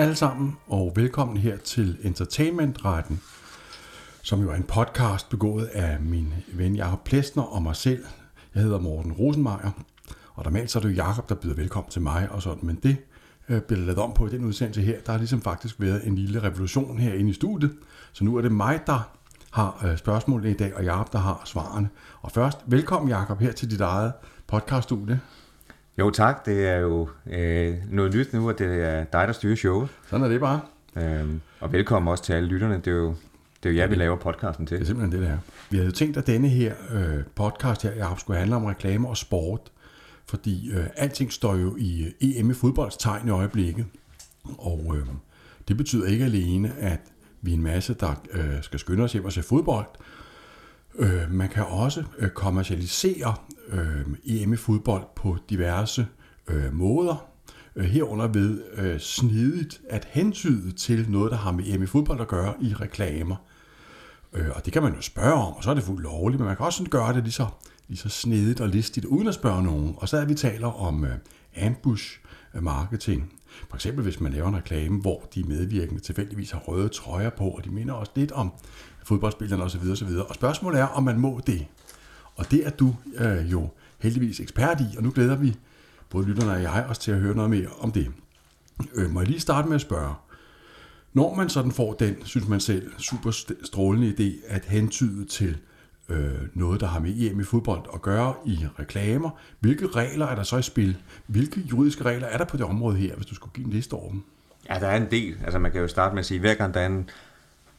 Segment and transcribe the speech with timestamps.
[0.00, 3.20] alle sammen, og velkommen her til Entertainmentretten,
[4.22, 8.04] som jo er en podcast begået af min ven Jakob Plesner og mig selv.
[8.54, 9.70] Jeg hedder Morten Rosenmeier,
[10.34, 12.78] og normalt så er det jo Jakob, der byder velkommen til mig og sådan, men
[12.82, 12.96] det
[13.48, 15.00] øh, bliver lavet om på i den udsendelse her.
[15.06, 17.72] Der har ligesom faktisk været en lille revolution herinde i studiet,
[18.12, 19.10] så nu er det mig, der
[19.50, 21.88] har øh, spørgsmålene i dag, og Jakob, der har svarene.
[22.22, 24.12] Og først, velkommen Jakob her til dit eget
[24.46, 25.20] podcaststudie.
[26.00, 29.56] Jo tak, det er jo øh, noget nyt nu, at det er dig, der styrer
[29.56, 29.88] showet.
[30.10, 30.60] Sådan er det bare.
[30.96, 32.74] Øhm, og velkommen også til alle lytterne.
[32.74, 33.14] Det er jo,
[33.62, 34.76] det er jo jer, vi laver podcasten til.
[34.76, 35.38] Det er simpelthen det, der.
[35.70, 39.08] Vi havde jo tænkt, at denne her øh, podcast her, Jacob, skulle handle om reklame
[39.08, 39.60] og sport.
[40.26, 43.86] Fordi øh, alting står jo i øh, EM i fodboldstegn i øjeblikket.
[44.58, 45.06] Og øh,
[45.68, 47.00] det betyder ikke alene, at
[47.42, 49.86] vi er en masse, der øh, skal skynde os hjem og se fodbold.
[50.98, 53.34] Øh, man kan også øh, kommercialisere
[53.68, 56.06] øh, EM i fodbold på diverse
[56.48, 57.26] øh, måder.
[57.76, 62.20] Øh, herunder ved øh, snedigt at hentyde til noget, der har med EM i fodbold
[62.20, 63.36] at gøre i reklamer.
[64.32, 66.46] Øh, og det kan man jo spørge om, og så er det fuldt lovligt, men
[66.46, 67.46] man kan også sådan gøre det lige så,
[67.88, 69.94] lige så snedigt og listigt, uden at spørge nogen.
[69.96, 71.16] Og så er vi taler om øh,
[71.66, 72.20] ambush
[72.54, 73.32] marketing.
[73.68, 77.44] For eksempel hvis man laver en reklame, hvor de medvirkende tilfældigvis har røde trøjer på,
[77.44, 78.52] og de minder også lidt om
[79.04, 79.90] fodboldspillerne osv.
[79.92, 80.08] osv.
[80.28, 81.66] Og spørgsmålet er, om man må det.
[82.36, 85.56] Og det er du øh, jo heldigvis ekspert i, og nu glæder vi
[86.10, 88.10] både lytterne og jeg os til at høre noget mere om det.
[88.94, 90.14] Øh, må jeg lige starte med at spørge,
[91.12, 93.30] når man sådan får den, synes man selv, super
[93.64, 95.56] strålende idé at hentyde til
[96.08, 100.34] øh, noget, der har med EM i fodbold at gøre i reklamer, hvilke regler er
[100.34, 100.96] der så i spil?
[101.26, 103.94] Hvilke juridiske regler er der på det område her, hvis du skulle give en liste
[103.94, 104.22] over dem?
[104.68, 105.36] Ja, der er en del.
[105.44, 107.10] Altså man kan jo starte med at sige, at hver gang der er en,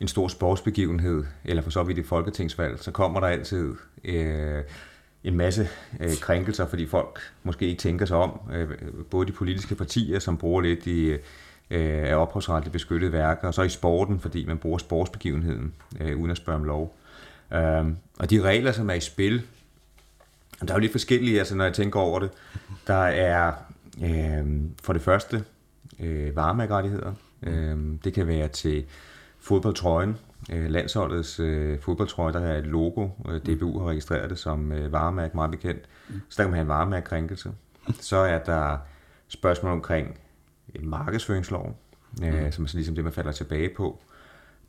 [0.01, 4.63] en stor sportsbegivenhed, eller for så vidt et folketingsvalg, så kommer der altid øh,
[5.23, 5.67] en masse
[5.99, 8.39] øh, krænkelser, fordi folk måske ikke tænker sig om.
[8.53, 8.69] Øh,
[9.09, 11.19] både de politiske partier, som bruger lidt i øh,
[12.09, 16.37] af ophavsretligt beskyttede værker, og så i sporten, fordi man bruger sportsbegivenheden øh, uden at
[16.37, 16.95] spørge om lov.
[17.53, 17.85] Øh,
[18.19, 19.41] og de regler, som er i spil,
[20.61, 22.29] der er jo lidt forskellige, altså når jeg tænker over det.
[22.87, 23.53] Der er
[24.03, 24.45] øh,
[24.83, 25.43] for det første
[25.99, 27.13] øh, varemærkerettigheder.
[27.43, 28.85] Øh, det kan være til
[29.41, 30.17] fodboldtrøjen,
[30.51, 33.09] øh, landsholdets øh, fodboldtrøje, der er et logo.
[33.29, 35.81] Øh, DBU har registreret det som øh, varemærke, meget bekendt.
[36.29, 37.51] Så der kan man have en varemærkekrænkelse.
[37.99, 38.77] Så er der
[39.27, 40.19] spørgsmål omkring
[40.75, 41.73] øh, markedsføringsloven,
[42.23, 42.51] øh, mm.
[42.51, 43.99] som er så ligesom det, man falder tilbage på.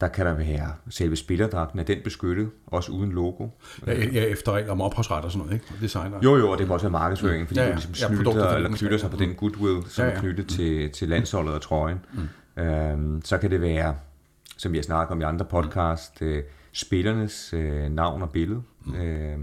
[0.00, 3.48] Der kan der være selve spillerdragten, er den beskyttet, også uden logo.
[3.86, 5.74] Ja, ja efter regler om ophavsret og sådan noget, ikke?
[5.80, 6.18] Designer.
[6.24, 7.72] Jo, jo, og det kan også være markedsføring, fordi ja, ja.
[7.72, 10.16] du ligesom snyder, ja, eller knytter sig på den goodwill, som ja, ja.
[10.16, 12.00] er knyttet til, til landsholdet og trøjen.
[12.56, 12.62] Mm.
[12.62, 13.94] Øhm, så kan det være
[14.62, 16.42] som vi har snakket om i andre podcast, øh,
[16.72, 18.62] spillernes øh, navn og billede.
[18.84, 18.94] Mm.
[18.94, 19.38] Øh,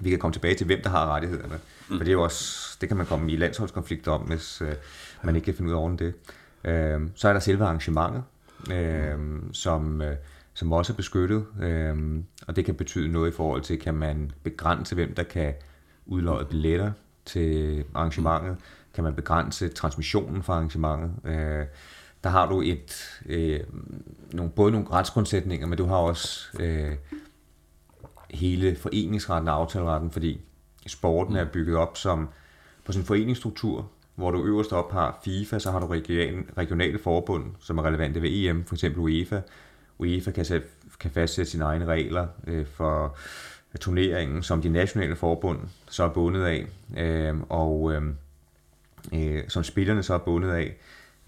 [0.00, 1.58] vi kan komme tilbage til, hvem der har rettighederne.
[1.88, 1.96] Mm.
[1.96, 4.74] For det er jo også, det kan man komme i landsholdskonflikter om, hvis øh,
[5.22, 6.14] man ikke kan finde ud af det.
[6.64, 8.22] Øh, så er der selve arrangementet,
[8.72, 9.18] øh,
[9.52, 10.16] som, øh,
[10.54, 11.46] som også er beskyttet.
[11.62, 15.54] Øh, og det kan betyde noget i forhold til, kan man begrænse, hvem der kan
[16.06, 16.92] udløje billetter
[17.24, 18.56] til arrangementet?
[18.94, 21.10] Kan man begrænse transmissionen for arrangementet?
[21.24, 21.66] Øh,
[22.24, 23.60] der har du et, øh,
[24.32, 26.92] nogle, både nogle retsgrundsætninger, men du har også øh,
[28.30, 30.40] hele foreningsretten og aftaleretten, fordi
[30.86, 32.28] sporten er bygget op som
[32.84, 35.86] på sådan en foreningsstruktur, hvor du øverst op har FIFA, så har du
[36.56, 39.40] regionale forbund, som er relevante ved EM, for eksempel UEFA.
[39.98, 40.62] UEFA kan, sæt,
[41.00, 43.16] kan fastsætte sine egne regler øh, for
[43.80, 46.66] turneringen, som de nationale forbund så er bundet af,
[46.96, 48.02] øh, og øh,
[49.14, 50.76] øh som spillerne så er bundet af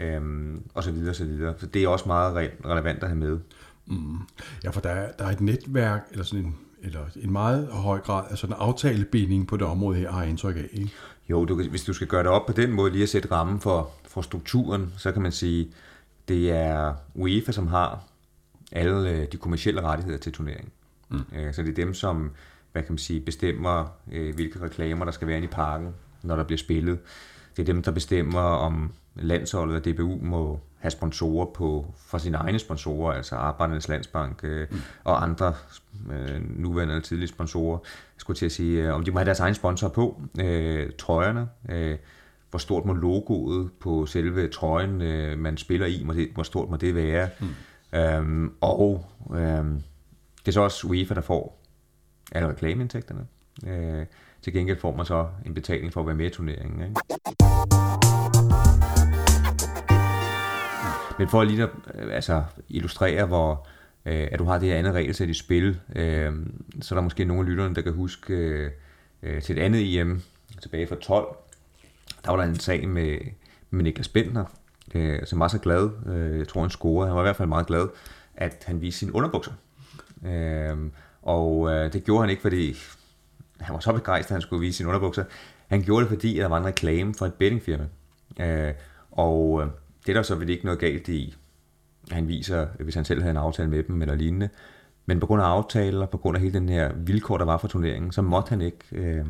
[0.02, 1.54] øhm, og så videre, så videre.
[1.58, 3.38] Så det er også meget re- relevant at have med.
[3.86, 4.16] Mm.
[4.64, 8.00] Ja, for der er, der er et netværk, eller sådan en, eller en meget høj
[8.00, 10.90] grad af sådan en aftalebinding på det område her, har jeg indtryk af, ikke?
[11.30, 13.60] Jo, du, hvis du skal gøre det op på den måde, lige at sætte rammen
[13.60, 15.72] for, for strukturen, så kan man sige,
[16.28, 18.04] det er UEFA, som har
[18.72, 20.70] alle øh, de kommersielle rettigheder til turneringen.
[21.08, 21.24] Mm.
[21.36, 22.31] Øh, så det er dem, som
[22.72, 25.88] hvad kan man sige, bestemmer, øh, hvilke reklamer, der skal være inde i parken,
[26.22, 26.99] når der bliver spillet.
[27.56, 32.37] Det er dem, der bestemmer, om landsholdet og DBU må have sponsorer på, for sine
[32.37, 34.81] egne sponsorer, altså Arbejdernes Landsbank øh, mm.
[35.05, 35.55] og andre
[36.12, 37.79] øh, nuværende eller tidlige sponsorer,
[38.17, 41.49] skulle til at sige, øh, om de må have deres egen sponsor på, øh, trøjerne,
[41.69, 41.99] øh,
[42.50, 46.70] hvor stort må logoet på selve trøjen, øh, man spiller i, må det, hvor stort
[46.70, 47.99] må det være, mm.
[47.99, 49.64] øhm, og øh,
[50.38, 51.62] det er så også UEFA, der får
[52.32, 53.26] alle reklameindtægterne.
[53.67, 54.06] Øh,
[54.43, 56.81] til gengæld får man så en betaling for at være med i turneringen.
[56.82, 56.94] Ikke?
[61.19, 63.67] Men for at lige at, øh, altså, illustrere, hvor
[64.06, 66.32] øh, at du har det her andet regelsæt i spil, øh,
[66.81, 68.70] så er der måske nogle af lytterne, der kan huske øh,
[69.23, 70.23] øh til et andet EM
[70.62, 71.37] tilbage fra 12,
[72.25, 73.19] der var der en sag med,
[73.70, 74.44] med Niklas Bentner,
[74.94, 77.49] øh, som var så glad, øh, jeg tror han scorede, han var i hvert fald
[77.49, 77.88] meget glad,
[78.35, 79.53] at han viste sine underbukser.
[80.26, 80.76] Øh,
[81.23, 82.76] og øh, det gjorde han ikke, fordi
[83.61, 85.25] han var så begejstret, at han skulle vise sine underbukser.
[85.69, 87.87] Han gjorde det, fordi der var en reklame for et bettingfirma.
[88.41, 88.75] Øh,
[89.11, 89.69] og øh,
[90.06, 91.34] det er der så vel ikke noget galt i.
[92.10, 94.49] Han viser, hvis han selv havde en aftale med dem eller lignende.
[95.06, 97.69] Men på grund af aftaler, på grund af hele den her vilkår, der var for
[97.69, 98.78] turneringen, så måtte han ikke.
[98.93, 99.25] Øh,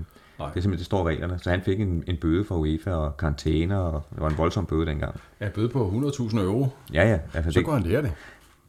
[0.48, 1.38] det er simpelthen, det står reglerne.
[1.38, 4.66] Så han fik en, en bøde fra UEFA og karantæne, og det var en voldsom
[4.66, 5.20] bøde dengang.
[5.40, 6.68] Ja, bøde på 100.000 euro.
[6.92, 7.18] Ja, ja.
[7.34, 8.12] Altså, så det, kunne han lære det.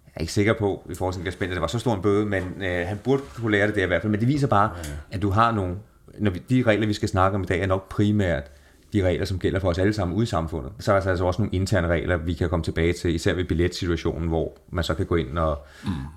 [0.05, 2.25] Jeg er ikke sikker på, i forhold til at det var så stor en bøde,
[2.25, 4.11] men øh, han burde kunne lære det der i hvert fald.
[4.11, 4.95] Men det viser bare, ja, ja.
[5.11, 5.75] at du har nogle...
[6.19, 8.51] Når vi, de regler, vi skal snakke om i dag, er nok primært
[8.93, 10.71] de regler, som gælder for os alle sammen ude i samfundet.
[10.79, 13.43] Så er der altså også nogle interne regler, vi kan komme tilbage til, især ved
[13.43, 15.65] billetsituationen, hvor man så kan gå ind og,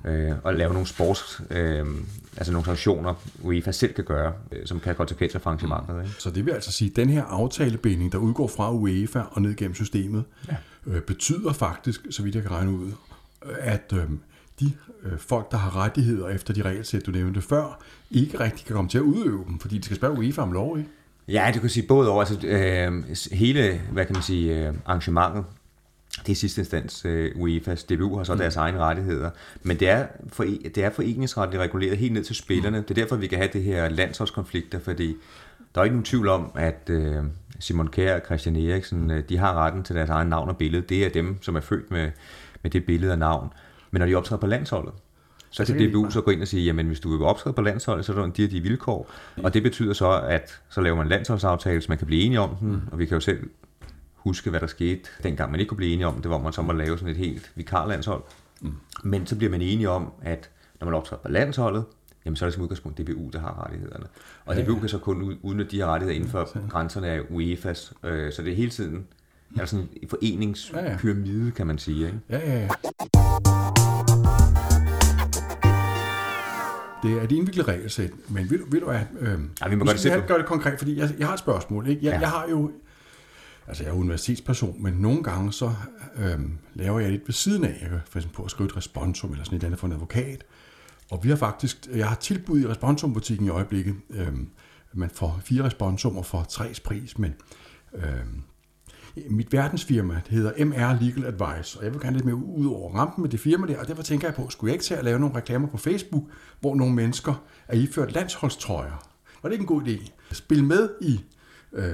[0.05, 0.11] mm.
[0.11, 1.87] øh, og lave nogle sports, øh,
[2.37, 5.97] altså nogle sanktioner, UEFA selv kan gøre, øh, som kan have konsekvenser for arrangementet.
[5.97, 6.03] Mm.
[6.03, 6.15] Ikke?
[6.19, 9.55] Så det vil altså sige, at den her aftalebinding, der udgår fra UEFA og ned
[9.55, 10.57] gennem systemet, ja.
[10.87, 12.93] øh, betyder faktisk, så vidt jeg kan regne ud,
[13.59, 14.05] at øh,
[14.61, 18.77] de øh, folk, der har rettigheder efter de regelsæt, du nævnte før, ikke rigtig kan
[18.77, 20.91] komme til at udøve dem, fordi de skal spørge UEFA om lov, ikke?
[21.29, 25.45] Ja, du kan sige både over, altså øh, hele, hvad kan man sige, øh, arrangementet,
[26.27, 28.39] det er sidste instans øh, UEFA's DBU har så mm.
[28.39, 29.31] deres egne rettigheder,
[29.63, 32.79] men det er, for, det er foreningsretligt reguleret helt ned til spillerne.
[32.79, 32.85] Mm.
[32.85, 35.17] Det er derfor, vi kan have det her landsholdskonflikter, fordi
[35.75, 37.25] der er ikke nogen tvivl om, at øh,
[37.61, 40.83] Simon Kjær og Christian Eriksen, øh, de har retten til deres egen navn og billede.
[40.83, 42.11] Det er dem, som er født med,
[42.63, 43.53] med det billede og navn.
[43.91, 44.93] Men når de optræder på landsholdet,
[45.57, 48.05] så kan DBU så gå ind og sige, jamen hvis du vil optræde på landsholdet,
[48.05, 49.11] så er der en de her de vilkår.
[49.43, 52.41] Og det betyder så, at så laver man en landsholdsaftale, så man kan blive enige
[52.41, 52.81] om den, mm.
[52.93, 53.51] og vi kan jo selv
[54.15, 56.63] huske, hvad der skete, dengang man ikke kunne blive enige om det, hvor man så
[56.63, 58.23] må lave sådan et helt vikarlandshold.
[58.61, 58.73] Mm.
[59.05, 60.51] Men så bliver man enige om, at
[60.81, 61.85] når man optræder på landsholdet,
[62.25, 64.07] jamen så er det som udgangspunkt DBU, der har rettighederne.
[64.45, 67.21] Og ja, DBU kan så kun udnytte de her rettigheder inden for ja, grænserne af
[67.21, 68.09] UEFA's.
[68.09, 69.07] Øh, så det er hele tiden
[69.59, 72.07] altså en foreningspyramide, kan man sige.
[72.07, 72.21] Ikke?
[72.31, 72.69] Ja, ja, ja.
[77.03, 79.07] Det er et indviklet regelsæt, men vil, vil du have...
[79.21, 81.89] Øh, ja, vi må gøre det gøre det konkret, fordi jeg, jeg har et spørgsmål.
[81.89, 82.05] Ikke?
[82.05, 82.21] Jeg, ja.
[82.21, 82.71] jeg har jo...
[83.69, 85.73] Altså, jeg er universitetsperson, men nogle gange så
[86.17, 86.41] øh,
[86.75, 87.79] laver jeg lidt ved siden af.
[87.81, 89.93] Jeg kan for eksempel på at skrive et responsum eller sådan et andet for en
[89.93, 90.45] advokat.
[91.11, 91.89] Og vi har faktisk...
[91.95, 93.95] Jeg har tilbud i responsumbutikken i øjeblikket.
[94.11, 94.33] Øh,
[94.93, 97.35] man får fire responsummer for tres pris, men...
[97.95, 98.03] Øh,
[99.31, 102.95] mit verdensfirma det hedder MR Legal Advice, og jeg vil gerne lidt mere ud over
[102.95, 105.05] rampen med det firma der, og derfor tænker jeg på, skulle jeg ikke til at
[105.05, 106.25] lave nogle reklamer på Facebook,
[106.61, 109.09] hvor nogle mennesker er iført landsholdstrøjer?
[109.43, 110.11] Var det ikke en god idé?
[110.33, 111.21] Spil med i...
[111.73, 111.85] Øh,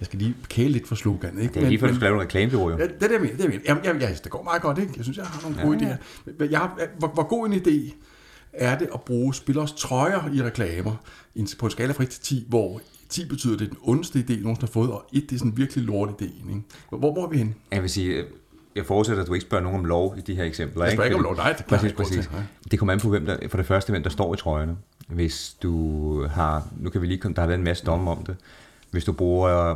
[0.00, 1.38] jeg skal lige kæle lidt for slogan.
[1.38, 1.54] Ikke?
[1.54, 2.70] Det er lige før, du skal lave en reklame, jo.
[2.70, 3.36] Ja, det er det, jeg mener.
[3.36, 3.80] Det, er, jeg mener.
[3.84, 4.92] Jamen, ja, det går meget godt, ikke?
[4.96, 5.94] Jeg synes, jeg har nogle ja, gode ja.
[5.94, 6.50] idéer.
[6.50, 7.94] Jeg hvor, hvor god en idé
[8.52, 10.96] er det at bruge spillers trøjer i reklamer
[11.58, 14.18] på en skala fra 1 til 10, hvor 10 betyder, at det er den ondeste
[14.18, 16.24] idé, nogen har fået, og 1 det er sådan en virkelig lort idé.
[16.24, 16.62] Ikke?
[16.88, 17.54] Hvor, hvor er vi hen?
[17.72, 18.24] Jeg vil sige,
[18.76, 20.84] jeg forudsætter, at du ikke spørger nogen om lov i de her eksempler.
[20.84, 21.52] Jeg spørger ikke, ikke om lov, nej.
[21.52, 22.30] Det, præcis, præcis.
[22.70, 24.76] det kommer an på, hvem der, for det første, hvem der står i trøjerne.
[25.08, 28.36] Hvis du har, nu kan vi lige, der har været en masse domme om det.
[28.90, 29.74] Hvis du bruger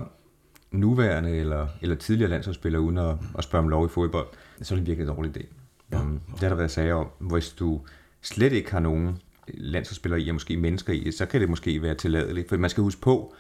[0.70, 4.26] nuværende eller, eller tidligere landsholdsspillere uden at, at spørge om lov i fodbold,
[4.62, 5.44] så er det virkelig en dårlig idé.
[5.92, 6.00] Ja.
[6.00, 7.06] Um, det har der været sager om.
[7.18, 7.80] Hvis du
[8.22, 9.18] slet ikke har nogen
[9.48, 12.48] landsholdsspillere i, og måske mennesker i, så kan det måske være tilladeligt.
[12.48, 13.34] For man skal huske på,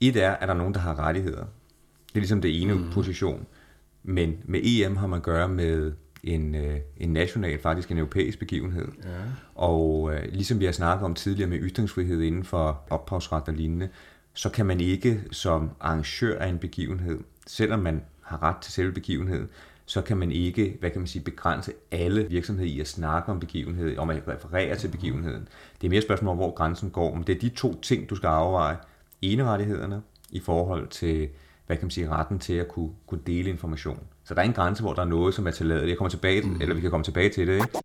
[0.00, 1.44] et er, at der er nogen, der har rettigheder.
[2.08, 2.90] Det er ligesom det ene mm.
[2.92, 3.46] position.
[4.02, 8.38] Men med EM har man at gøre med en, øh, en national, faktisk en europæisk
[8.38, 8.88] begivenhed.
[9.04, 9.10] Ja.
[9.54, 13.88] Og øh, ligesom vi har snakket om tidligere med ytringsfrihed inden for ophavsret og lignende,
[14.34, 18.92] så kan man ikke som arrangør af en begivenhed, selvom man har ret til selve
[18.92, 19.48] begivenheden,
[19.86, 23.40] så kan man ikke, hvad kan man sige, begrænse alle virksomheder i at snakke om
[23.40, 25.48] begivenheden, om at referere til begivenheden.
[25.80, 28.10] Det er mere et spørgsmål om, hvor grænsen går, men det er de to ting,
[28.10, 28.76] du skal afveje.
[29.22, 31.28] Enerettighederne i forhold til,
[31.66, 34.00] hvad kan man sige, retten til at kunne, kunne dele information.
[34.24, 35.88] Så der er en grænse, hvor der er noget, som er tilladet.
[35.88, 36.60] Jeg kommer tilbage, mm.
[36.60, 37.78] eller vi kan komme tilbage til det, ikke?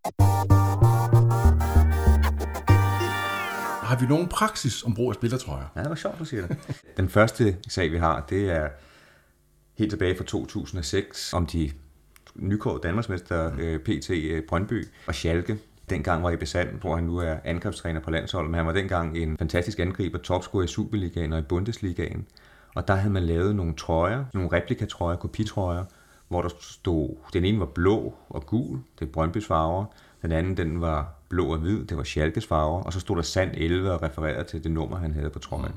[3.83, 5.65] Har vi nogen praksis om brug af spillertrøjer?
[5.75, 6.57] Ja, det var sjovt, du siger det.
[6.97, 8.69] Den første sag, vi har, det er
[9.77, 11.71] helt tilbage fra 2006, om de
[12.35, 15.57] nykåret Danmarksmester øh, PT øh, Brøndby og Schalke.
[15.89, 19.17] Dengang var i Besand, hvor han nu er angrebstræner på landsholdet, men han var dengang
[19.17, 22.25] en fantastisk angriber, topscorer i Superligaen og i Bundesligaen.
[22.75, 25.83] Og der havde man lavet nogle trøjer, nogle replikatrøjer, kopitrøjer,
[26.27, 29.85] hvor der stod, den ene var blå og gul, det er Brøndbys farver,
[30.21, 33.21] den anden den var blå og hvid, det var Schalkes farver, og så stod der
[33.21, 35.75] Sand 11 og refererede til det nummer, han havde på trøjen.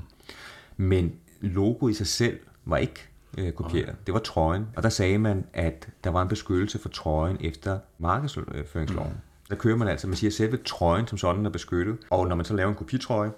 [0.76, 3.84] Men logo i sig selv var ikke øh, kopiere.
[3.84, 3.94] Okay.
[4.06, 4.66] Det var trøjen.
[4.76, 9.10] Og der sagde man, at der var en beskyttelse for trøjen efter markedsføringsloven.
[9.10, 9.48] Mm.
[9.50, 11.96] Der kører man altså, man siger, at selve trøjen som sådan er beskyttet.
[12.10, 13.30] Og når man så laver en kopitrøje,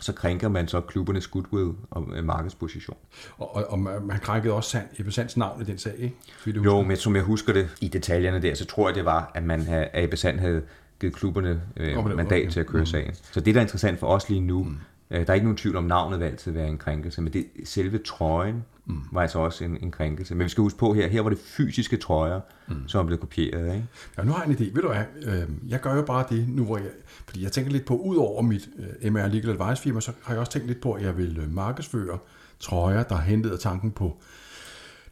[0.00, 2.96] så krænker man så klubbernes goodwill og øh, markedsposition.
[3.38, 6.16] Og, og, og man krænkede også Sand, Ebbe Sands navn i den sag, ikke?
[6.46, 9.42] Jo, men som jeg husker det i detaljerne der, så tror jeg, det var, at
[9.42, 10.62] man havde, Ebbe Sand havde
[11.00, 12.86] givet klubberne øh, mandat til at køre mm.
[12.86, 13.14] sagen.
[13.14, 14.76] Så det, der er interessant for os lige nu, mm.
[15.10, 17.46] øh, der er ikke nogen tvivl om, navnet vil altid være en krænkelse, men det,
[17.64, 19.00] selve trøjen mm.
[19.12, 20.34] var altså også en, en krænkelse.
[20.34, 22.88] Men vi skal huske på her, her var det fysiske trøjer, mm.
[22.88, 23.74] som er blevet kopieret.
[23.74, 23.86] Ikke?
[24.18, 24.74] Ja, nu har jeg en idé.
[24.74, 26.90] Ved du hvad, øh, jeg gør jo bare det nu, hvor jeg,
[27.26, 28.68] fordi jeg tænker lidt på, ud over mit
[29.02, 31.38] øh, MR Legal Advice firma, så har jeg også tænkt lidt på, at jeg vil
[31.38, 32.18] øh, markedsføre
[32.60, 34.16] trøjer, der hentede tanken på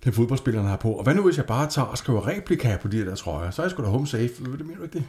[0.05, 0.93] den fodboldspillerne har på.
[0.93, 3.51] Og hvad nu, hvis jeg bare tager og skriver replika på de der trøjer?
[3.51, 4.29] Så er jeg sgu da home safe.
[4.29, 5.05] Det mener du ikke det?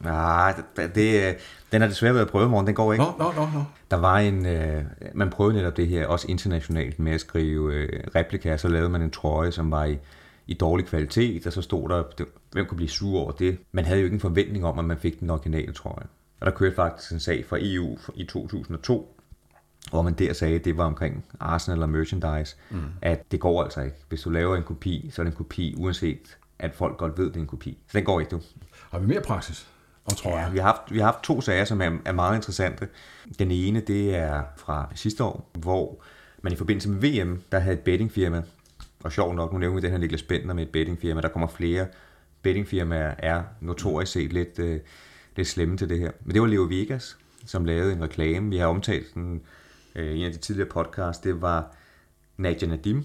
[0.00, 1.36] Nej, det, det,
[1.72, 3.04] den har desværre været prøvet morgen, den går ikke.
[3.04, 3.64] Nå, nå, nå, nå.
[3.90, 4.84] Der var en, øh,
[5.14, 9.02] man prøvede netop det her, også internationalt, med at skrive øh, replika, så lavede man
[9.02, 9.98] en trøje, som var i,
[10.46, 13.58] i dårlig kvalitet, og så stod der, det, hvem kunne blive sur over det.
[13.72, 16.06] Man havde jo ikke en forventning om, at man fik den originale trøje.
[16.40, 19.16] Og der kørte faktisk en sag fra EU i 2002,
[19.90, 22.80] hvor man der sagde, at det var omkring Arsenal og merchandise, mm.
[23.02, 23.96] at det går altså ikke.
[24.08, 27.26] Hvis du laver en kopi, så er det en kopi, uanset at folk godt ved,
[27.26, 27.78] det er en kopi.
[27.88, 28.40] Så den går ikke, du.
[28.90, 29.68] Har vi mere praksis?
[30.14, 32.88] Tror ja, vi har, haft, vi har haft to sager, som er, er meget interessante.
[33.38, 36.04] Den ene, det er fra sidste år, hvor
[36.42, 38.42] man i forbindelse med VM, der havde et bettingfirma,
[39.04, 41.48] og sjov nok, nu nævner vi den her Niklas Bentner med et bettingfirma, der kommer
[41.48, 41.86] flere
[42.42, 44.80] bettingfirmaer, er notorisk set lidt, øh,
[45.36, 46.10] lidt slemme til det her.
[46.20, 48.50] Men det var Leo Vegas, som lavede en reklame.
[48.50, 49.42] Vi har omtalt den
[49.94, 51.22] øh, i en af de tidligere podcasts.
[51.22, 51.74] Det var
[52.36, 53.04] Nadia Nadim,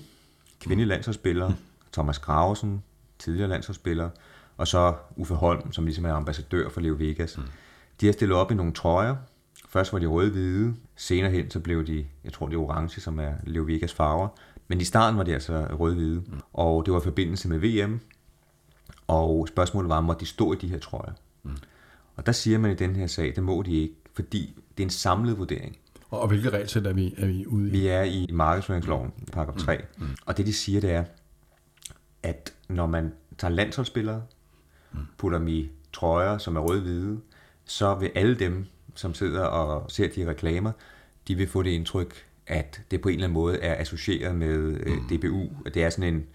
[0.59, 1.51] kvindelig landsholdsspiller,
[1.93, 2.83] Thomas Gravesen,
[3.19, 4.09] tidligere landsholdsspiller,
[4.61, 7.37] og så Uffe Holm, som ligesom er ambassadør for Leo Vegas.
[7.37, 7.43] Mm.
[8.01, 9.15] De har stillet op i nogle trøjer.
[9.69, 13.19] Først var de røde-hvide, senere hen så blev de, jeg tror det er orange, som
[13.19, 14.27] er Leo Vegas farver.
[14.67, 16.39] Men i starten var de altså røde-hvide, mm.
[16.53, 17.99] og det var i forbindelse med VM,
[19.07, 21.13] og spørgsmålet var, må de stå i de her trøjer?
[21.43, 21.57] Mm.
[22.15, 24.87] Og der siger man i den her sag, det må de ikke, fordi det er
[24.87, 25.77] en samlet vurdering.
[26.09, 27.71] Og hvilke regelsæt er vi, er vi ude i?
[27.71, 29.77] Vi er i markedsføringsloven, paragraf 3.
[29.77, 30.05] Mm.
[30.05, 30.15] Mm.
[30.25, 31.03] Og det de siger, det er,
[32.23, 34.21] at når man tager landsholdsspillere,
[35.17, 37.19] putter dem i trøjer, som er rød-hvide,
[37.65, 40.71] så vil alle dem, som sidder og ser de reklamer,
[41.27, 44.79] de vil få det indtryk, at det på en eller anden måde er associeret med
[44.79, 45.17] øh, mm.
[45.17, 46.25] DBU, at det er sådan en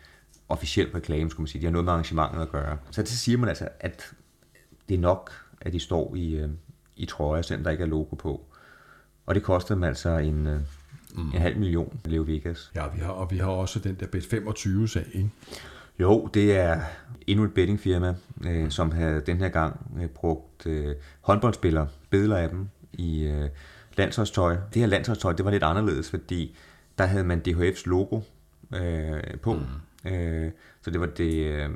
[0.49, 1.61] officiel reklame, skulle man sige.
[1.61, 2.79] De har noget med arrangementet at gøre.
[2.91, 4.13] Så det siger man altså, at
[4.89, 6.49] det er nok, at de står i, øh,
[6.97, 8.45] i trøjer, selvom der ikke er logo på.
[9.27, 10.61] Og det koster dem altså en, øh,
[11.15, 11.31] mm.
[11.35, 12.73] en halv million, Leo Vegas.
[12.75, 15.31] Ja, vi har, og vi har også den der Bet25-sag, ikke?
[16.01, 16.81] Jo, det er
[17.27, 18.15] endnu et bettingfirma,
[18.47, 23.49] øh, som havde den her gang øh, brugt øh, håndboldspillere, billeder af dem i øh,
[23.97, 24.57] landsholdstøj.
[24.75, 26.57] Det her landsholdstøj, det var lidt anderledes, fordi
[26.99, 28.21] der havde man DHF's logo
[28.75, 29.53] øh, på.
[29.53, 30.11] Mm.
[30.11, 30.51] Øh,
[30.83, 31.71] så det var det øh,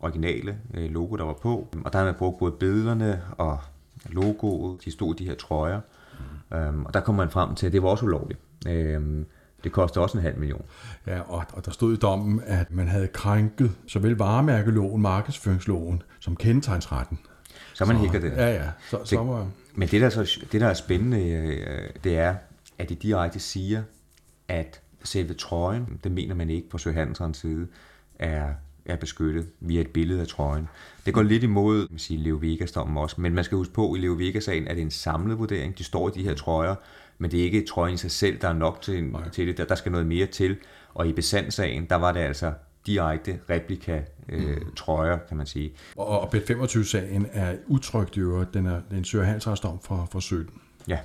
[0.00, 1.68] originale øh, logo, der var på.
[1.84, 3.58] Og der havde man brugt både billederne og
[4.06, 4.84] logoet.
[4.84, 5.80] De stod de her trøjer.
[6.50, 6.56] Mm.
[6.56, 8.40] Øhm, og der kom man frem til, at det var også ulovligt.
[8.68, 9.24] Øh,
[9.64, 10.64] det koster også en halv million.
[11.06, 16.36] Ja, og, og der stod i dommen, at man havde krænket såvel varemærkeloven, markedsføringsloven, som
[16.36, 17.18] kendetegnsretten.
[17.74, 18.32] Så man hækker det.
[18.32, 18.70] Ja, ja.
[18.90, 19.48] Så, det, så var...
[19.74, 22.34] Men det der, så, det, der er spændende, øh, det er,
[22.78, 23.82] at de direkte siger,
[24.48, 27.66] at selve trøjen, det mener man ikke på Søhanserens side,
[28.18, 28.48] er,
[28.86, 30.68] er beskyttet via et billede af trøjen.
[31.06, 33.98] Det går lidt imod man siger, Leo Vegas-dommen også, men man skal huske på, at
[33.98, 35.78] i Leo Vegas-sagen er det en samlet vurdering.
[35.78, 36.74] De står i de her trøjer,
[37.24, 39.58] men det er ikke trøjen i sig selv, der er nok til, til det.
[39.58, 40.56] Der, der skal noget mere til.
[40.94, 42.52] Og i besandsagen, der var det altså
[42.86, 44.74] direkte replika øh, mm.
[44.76, 45.72] trøjer, kan man sige.
[45.96, 48.54] Og, og Bet25-sagen er utrygt i øvrigt.
[48.54, 50.54] Den er, den en Søger Hansrasdom fra, fra 17.
[50.88, 50.98] Ja,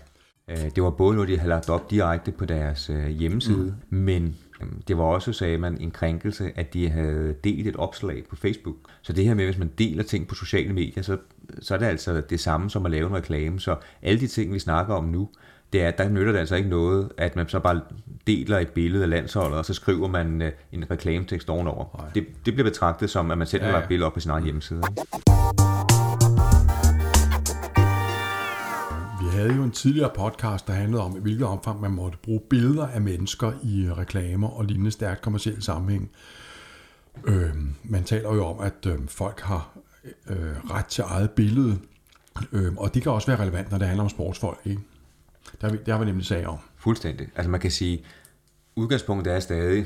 [0.47, 3.97] øh, det var både noget, de havde lagt op direkte på deres øh, hjemmeside, mm.
[3.97, 8.23] men øh, det var også, sagde man, en krænkelse, at de havde delt et opslag
[8.29, 8.75] på Facebook.
[9.01, 11.17] Så det her med, hvis man deler ting på sociale medier, så,
[11.59, 13.59] så er det altså det samme som at lave en reklame.
[13.59, 15.29] Så alle de ting, vi snakker om nu,
[15.73, 17.81] det er, at der nytter det altså ikke noget, at man så bare
[18.27, 22.09] deler et billede af landsholdet, og så skriver man øh, en reklametekst ovenover.
[22.15, 23.71] Det, det bliver betragtet som, at man selv ja, ja.
[23.71, 24.81] har lagt billede op på sin egen hjemmeside.
[29.21, 32.41] Vi havde jo en tidligere podcast, der handlede om, i hvilket omfang man måtte bruge
[32.49, 36.09] billeder af mennesker i reklamer og lignende stærkt kommersielle sammenhæng.
[37.25, 37.49] Øh,
[37.83, 39.77] man taler jo om, at øh, folk har
[40.29, 41.77] øh, ret til eget billede,
[42.51, 44.59] øh, og det kan også være relevant, når det handler om sportsfolk.
[44.65, 44.81] Ikke?
[45.61, 46.57] Der, der har vi nemlig sag om.
[46.75, 47.27] Fuldstændig.
[47.35, 48.05] Altså man kan sige,
[48.75, 49.85] udgangspunktet er stadig,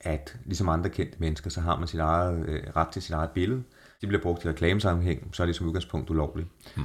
[0.00, 3.30] at ligesom andre kendte mennesker, så har man sit eget, øh, ret til sit eget
[3.30, 3.62] billede.
[4.00, 6.48] Det bliver brugt i reklamesammenhæng, så er det som udgangspunkt ulovligt.
[6.74, 6.84] Hmm.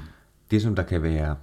[0.52, 1.36] Det, som der kan være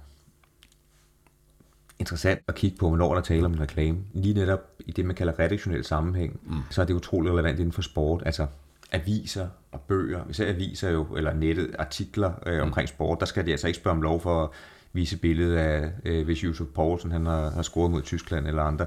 [1.99, 5.15] interessant at kigge på, når der taler om en reklame, lige netop i det, man
[5.15, 6.61] kalder redaktionel sammenhæng, mm.
[6.69, 8.23] så er det utrolig relevant inden for sport.
[8.25, 8.47] Altså
[8.91, 13.51] aviser og bøger, især aviser jo, eller nettet, artikler øh, omkring sport, der skal de
[13.51, 14.53] altså ikke spørge om lov for
[14.93, 18.85] vise billedet af, øh, hvis Josef Poulsen han har, har scoret mod Tyskland eller andre,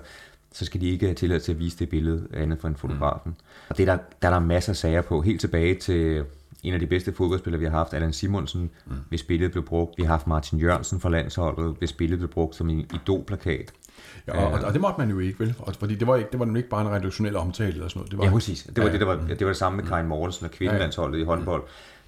[0.53, 3.31] så skal de ikke have tilladelse til at vise det billede andet for en fotografen.
[3.31, 3.67] Mm.
[3.69, 6.25] Og det der, der er der masser af sager på, helt tilbage til
[6.63, 8.95] en af de bedste fodboldspillere, vi har haft, Allan Simonsen, mm.
[9.09, 9.95] hvis billedet blev brugt.
[9.99, 13.73] Vi har haft Martin Jørgensen fra landsholdet, hvis billedet blev brugt som en idolplakat.
[14.27, 15.55] Ja, og, og, det måtte man jo ikke, vel?
[15.79, 18.11] Fordi det var, ikke, det var ikke bare en redaktionel omtale eller sådan noget.
[18.11, 18.63] Det var, ja, præcis.
[18.63, 21.15] Det var, ja, det, der var, det var det samme med Karin Mortensen og kvindelandsholdet
[21.15, 21.25] ja, ja.
[21.25, 21.63] i håndbold.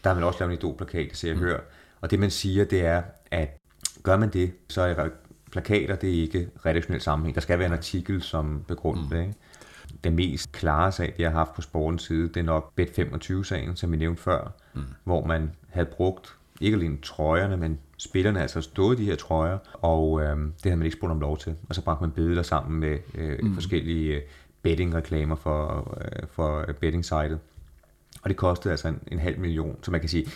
[0.04, 1.42] Der har man også lavet en idolplakat, det ser jeg mm.
[1.42, 1.58] hør.
[2.00, 3.60] Og det man siger, det er, at
[4.06, 5.08] gør man det, så er
[5.52, 7.34] plakater, det er ikke redaktionel sammenhæng.
[7.34, 9.10] Der skal være en artikel som begrundet mm.
[9.10, 9.20] det.
[9.20, 9.34] Ikke?
[10.04, 13.92] Den mest klare sag, vi har haft på sportens side, det er nok Bet25-sagen, som
[13.92, 14.82] vi nævnte før, mm.
[15.04, 20.22] hvor man havde brugt ikke alene trøjerne, men spillerne altså stået de her trøjer, og
[20.22, 21.54] øh, det havde man ikke spurgt om lov til.
[21.68, 23.54] Og så bragte man billeder sammen med øh, mm.
[23.54, 24.22] forskellige øh,
[24.62, 27.38] betting-reklamer for, øh, for betting-sitet.
[28.22, 29.76] Og det kostede altså en, en halv million.
[29.82, 30.26] Så man kan sige,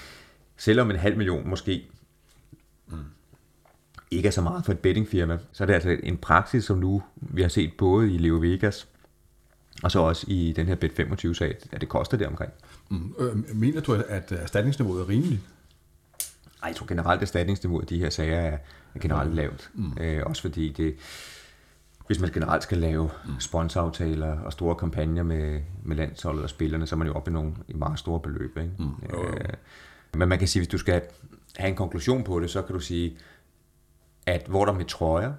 [0.57, 1.91] selvom en halv million måske.
[4.11, 7.03] Ikke er så meget for et bettingfirma, så er det altså en praksis, som nu
[7.17, 8.89] vi har set både i Leo Vegas,
[9.83, 12.53] og så også i den her Bet25-sag, at det koster det omkring.
[12.89, 13.15] Mm.
[13.19, 15.41] Øh, mener du, at erstatningsniveauet er rimeligt?
[16.63, 18.59] Ej, jeg tror generelt, at erstatningsniveauet i de her sager er,
[18.95, 19.71] er generelt lavt.
[19.75, 19.93] Mm.
[20.01, 20.95] Øh, også fordi det,
[22.07, 23.41] hvis man generelt skal lave mm.
[23.41, 27.35] sponsoraftaler og store kampagner med, med landsholdet og spillerne, så er man jo oppe i
[27.35, 28.59] nogle i meget store beløb.
[28.59, 28.71] Ikke?
[28.79, 29.19] Mm.
[29.19, 29.41] Øh,
[30.15, 31.03] men man kan sige, hvis du skal
[31.57, 33.13] have en konklusion på det, så kan du sige, at
[34.47, 35.33] hvor der med trøjer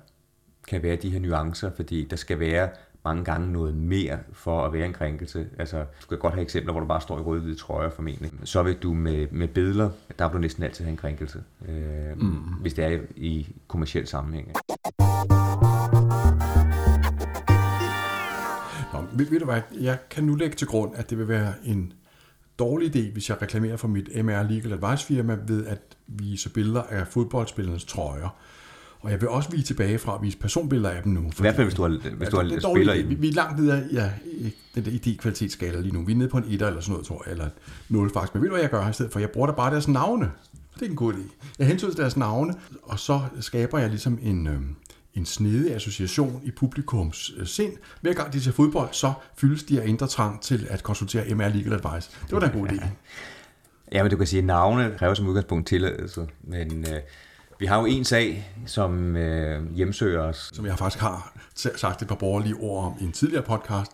[0.68, 2.70] kan være de her nuancer, fordi der skal være
[3.06, 5.48] mange gange noget mere for at være en krænkelse.
[5.60, 8.32] Altså, du kan godt have eksempler, hvor du bare står i rød-hvide trøjer formentlig.
[8.44, 12.18] Så vil du med, med billeder, der vil du næsten altid have en krænkelse, øh,
[12.18, 12.32] mm.
[12.62, 14.48] hvis det er i kommersiel sammenhæng.
[18.94, 21.54] Nå, ved, ved du hvad, jeg kan nu lægge til grund, at det vil være
[21.64, 21.94] en
[22.60, 26.82] dårlig idé, hvis jeg reklamerer for mit MR Legal Advice firma ved at vise billeder
[26.82, 28.38] af fodboldspillernes trøjer.
[29.02, 31.22] Og jeg vil også vise tilbage fra at vise personbilleder af dem nu.
[31.22, 33.62] I hvert fald, hvis du har, hvis du har spiller i vi, vi er langt
[33.62, 36.06] videre ja, i den der ID-kvalitetsskala lige nu.
[36.06, 37.50] Vi er nede på en 1 eller sådan noget, tror jeg, eller
[37.90, 38.34] 0 faktisk.
[38.34, 39.20] Men ved du, hvad jeg gør i stedet for?
[39.20, 40.32] Jeg bruger da bare deres navne.
[40.74, 41.50] Det er en god idé.
[41.60, 44.62] Jeg hentyder deres navne, og så skaber jeg ligesom en, øh,
[45.14, 47.74] en snedig association i publikums øh, sind.
[48.02, 51.48] Hver gang de ser fodbold, så fyldes de af indre trang til at konsultere MR
[51.48, 52.12] Legal Advice.
[52.24, 52.86] Det var da en god idé.
[53.94, 57.00] Ja, men du kan sige, at navne kræver som udgangspunkt tilladelse, men øh,
[57.62, 60.50] vi har jo en sag, som øh, hjemsøger os.
[60.54, 63.92] Som jeg faktisk har sagt et par borgerlige ord om i en tidligere podcast.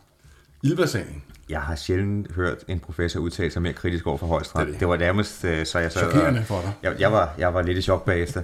[0.64, 1.24] Ilva-sagen.
[1.50, 4.68] Jeg har sjældent hørt en professor udtale sig mere kritisk over for højstret.
[4.68, 4.88] Det, det.
[4.88, 6.74] var nærmest, øh, så jeg sad Chokerende for dig.
[6.84, 8.42] Jeg, jeg, var, jeg var lidt i chok bagefter.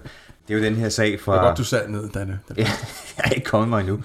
[0.47, 1.33] Det er jo den her sag fra...
[1.33, 2.39] Det var godt, du sad ned, Danne.
[2.57, 2.67] jeg
[3.17, 4.03] er ikke kommet mig endnu.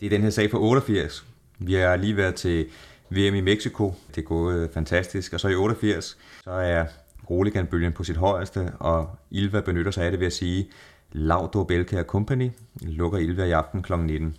[0.00, 1.24] Det er den her sag fra 88.
[1.58, 2.66] Vi har lige været til
[3.10, 3.94] VM i Mexico.
[4.14, 5.32] Det er gået fantastisk.
[5.32, 6.84] Og så i 88, så er
[7.30, 10.70] Roligan-bølgen på sit højeste, og Ilva benytter sig af det ved at sige,
[11.12, 13.96] Laudrup Belkær Company lukker Ilva i aften kl.
[13.96, 14.36] 19.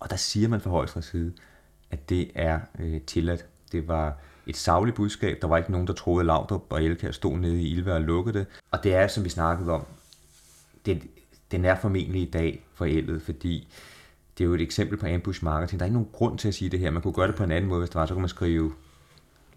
[0.00, 1.32] Og der siger man fra højre side,
[1.90, 3.46] at det er øh, tilladt.
[3.72, 4.16] Det var
[4.46, 5.38] et savligt budskab.
[5.42, 8.00] Der var ikke nogen, der troede, at Laudrup og Elkær stod nede i Ilva og
[8.00, 8.46] lukkede det.
[8.70, 9.84] Og det er, som vi snakkede om,
[10.86, 11.02] det,
[11.50, 13.68] den er formentlig i dag forældet, fordi
[14.38, 15.80] det er jo et eksempel på ambush marketing.
[15.80, 16.90] Der er ikke nogen grund til at sige det her.
[16.90, 18.06] Man kunne gøre det på en anden måde, hvis det var.
[18.06, 18.72] Så kunne man skrive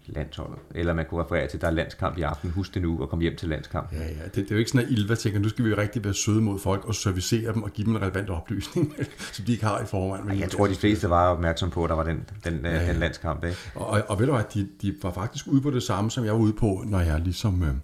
[0.06, 0.58] landsholdet.
[0.74, 3.08] Eller man kunne referere til, at der er landskamp i aften, husk det nu, og
[3.08, 3.92] kom hjem til landskamp.
[3.92, 4.24] Ja, ja.
[4.24, 6.14] Det, det er jo ikke sådan, at Ilva tænker, nu skal vi jo rigtig være
[6.14, 8.94] søde mod folk og servicere dem og give dem en relevant oplysning,
[9.32, 10.26] som de ikke har i forvejen.
[10.26, 12.88] Men jeg tror, de fleste var opmærksom på, at der var den, den, ja, ja.
[12.88, 13.44] den landskamp.
[13.44, 13.56] Ikke?
[13.74, 16.24] Og, og, og ved du hvad, de, de var faktisk ude på det samme, som
[16.24, 17.62] jeg var ude på, når jeg ligesom...
[17.62, 17.74] Øh,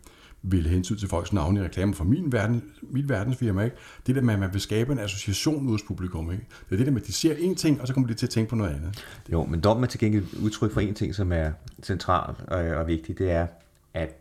[0.43, 3.65] ville hensyn til folks navne i reklamer for min verden, mit verdensfirma.
[3.65, 3.77] Ikke?
[4.07, 6.33] Det der med, at man vil skabe en association hos publikum.
[6.33, 6.45] Ikke?
[6.69, 8.27] Det er det der med, at de ser en ting, og så kommer de til
[8.27, 9.05] at tænke på noget andet.
[9.33, 11.51] Jo, men dommen er til gengæld udtryk for en ting, som er
[11.83, 13.19] centralt og, og vigtigt.
[13.19, 13.47] Det er,
[13.95, 14.17] at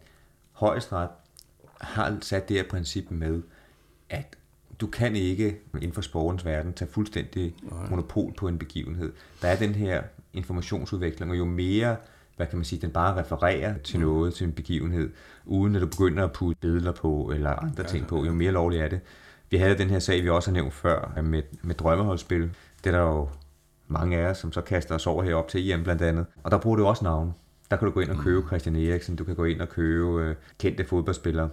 [0.52, 1.10] højesteret
[1.82, 3.42] har sat det her princip med,
[4.10, 4.38] at
[4.82, 7.90] du kan ikke inden for sporens verden tage fuldstændig Nej.
[7.90, 9.14] monopol på en begivenhed.
[9.42, 10.04] Der er den her
[10.34, 11.96] informationsudvikling, og jo mere
[12.38, 14.06] hvad kan man sige, den bare refererer til mm.
[14.06, 15.12] noget, til en begivenhed,
[15.46, 18.52] uden at du begynder at putte billeder på, eller andre ja, ting på, jo mere
[18.52, 19.00] lovligt er det.
[19.50, 22.42] Vi havde den her sag, vi også har nævnt før, med, med drømmeholdsspil.
[22.84, 23.30] Det er der jo
[23.88, 26.26] mange af os, som så kaster os over herop til EM blandt andet.
[26.44, 27.34] Og der bruger du også navn.
[27.72, 28.48] Der kan du gå ind og købe mm.
[28.48, 31.50] Christian Eriksen, du kan gå ind og købe øh, kendte fodboldspillere.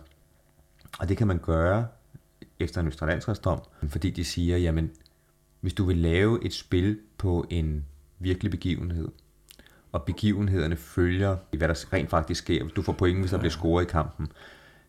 [0.98, 1.86] Og det kan man gøre
[2.60, 4.90] efter en østrelandsretsdom, fordi de siger, jamen,
[5.60, 7.84] hvis du vil lave et spil på en
[8.18, 9.08] virkelig begivenhed,
[9.94, 12.64] og begivenhederne følger, hvad der rent faktisk sker.
[12.76, 14.28] Du får point, hvis der bliver scoret i kampen.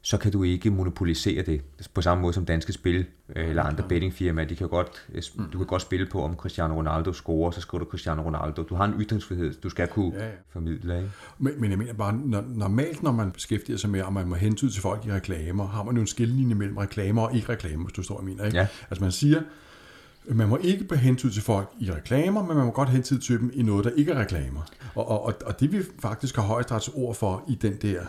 [0.02, 1.62] så kan du ikke monopolisere det.
[1.94, 5.50] På samme måde som danske spil øh, eller andre bettingfirmaer, de kan godt, øh, mm.
[5.54, 8.64] du kan godt spille på, om Cristiano Ronaldo scorer, så skriver du Cristiano Ronaldo.
[8.64, 10.32] Du har en ytringsfrihed, du skal kunne ja, ja.
[10.50, 10.98] formidle.
[10.98, 11.12] Ikke?
[11.38, 14.36] Men, men jeg mener bare, når, normalt når man beskæftiger sig med, om man må
[14.36, 17.84] hentyde til folk i reklamer, har man jo en skillelinje mellem reklamer og ikke reklamer,
[17.86, 18.46] hvis du står og mener.
[18.46, 18.58] Ikke?
[18.58, 18.68] Ja.
[18.90, 19.42] Altså man siger,
[20.28, 23.40] man må ikke på hensyn til folk i reklamer, men man må godt hensyn til
[23.40, 24.62] dem i noget, der ikke er reklamer.
[24.96, 28.02] Og, og, og det vi faktisk har højesterets ord for i den der,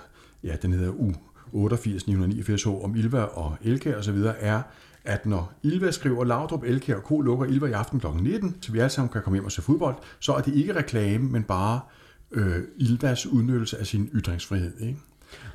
[0.45, 1.13] ja, den hedder U
[1.53, 4.63] 88 989 om Ilva og Elkær osv., er,
[5.05, 8.07] at når Ilva skriver Laudrup, Elkær og K lukker Ilva i aften kl.
[8.07, 10.77] 19, så vi alle sammen kan komme hjem og se fodbold, så er det ikke
[10.77, 11.81] reklame, men bare
[12.33, 14.81] øh, Ilvas udnyttelse af sin ytringsfrihed.
[14.81, 14.99] Ikke?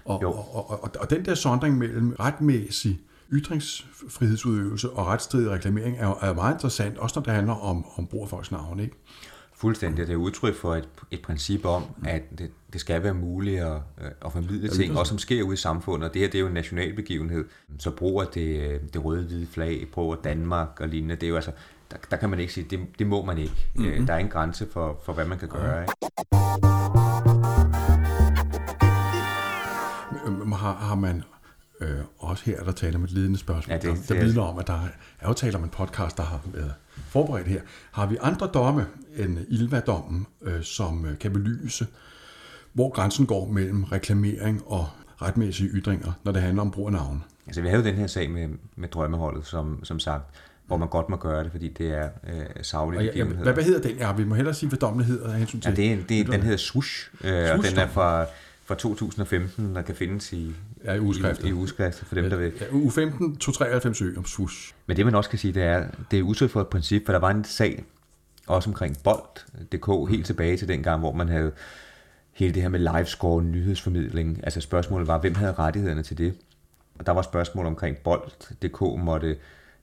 [0.05, 2.99] Og, og, og, og, og den der sondring mellem retmæssig
[3.31, 8.23] ytringsfrihedsudøvelse og retstridig reklamering er, er meget interessant, også når det handler om, om brug
[8.23, 8.79] af folks navn.
[8.79, 8.95] Ikke?
[9.53, 10.07] Fuldstændig.
[10.07, 13.75] Det er udtryk for et, et princip om, at det, det skal være muligt at,
[14.01, 16.07] øh, at formidle ting, også som sker ude i samfundet.
[16.09, 17.45] Og det her det er jo en national begivenhed.
[17.79, 21.15] Så bruger det, det røde-hvide flag, bruger Danmark og lignende.
[21.15, 21.51] Det er jo altså,
[21.91, 23.67] der, der kan man ikke sige, det, det må man ikke.
[23.75, 24.05] Mm-hmm.
[24.05, 25.81] Der er en grænse for, for hvad man kan gøre.
[25.81, 25.93] Ikke?
[30.55, 31.23] Har, har man
[31.81, 34.59] øh, også her, der taler om et ledende spørgsmål, ja, det, der, der vidner om,
[34.59, 34.87] at der
[35.19, 37.61] er jo tale om en podcast, der har været forberedt her.
[37.91, 38.85] Har vi andre domme
[39.17, 41.87] end Ilva-dommen, øh, som øh, kan belyse,
[42.73, 44.89] hvor grænsen går mellem reklamering og
[45.21, 47.23] retmæssige ytringer, når det handler om brug af navn?
[47.47, 50.23] Altså, vi havde jo den her sag med, med drømmeholdet, som, som sagt,
[50.67, 53.81] hvor man godt må gøre det, fordi det er øh, savlige ja, hvad, hvad hedder
[53.81, 53.97] den?
[53.97, 55.33] Ja, vi må hellere sige, hvad dommen hedder.
[55.33, 55.69] Hensyn til.
[55.69, 58.25] Ja, det er, det er, den hedder Swoosh, øh, Swoosh og den er fra,
[58.65, 61.45] fra 2015, der kan findes i, ja, i ugeskrifter.
[61.45, 62.53] I, i ugeskrifter, for dem, der vil.
[62.61, 64.73] Ja, u 15 293 ø om Swoosh.
[64.85, 67.13] Men det man også kan sige, det er, det er udtryk for et princip, for
[67.13, 67.83] der var en sag,
[68.47, 71.51] også omkring bold.dk, helt tilbage til den gang, hvor man havde
[72.33, 74.39] hele det her med livescore nyhedsformidling.
[74.43, 76.33] Altså spørgsmålet var, hvem havde rettighederne til det?
[76.99, 79.37] Og der var spørgsmål omkring bold.dk måtte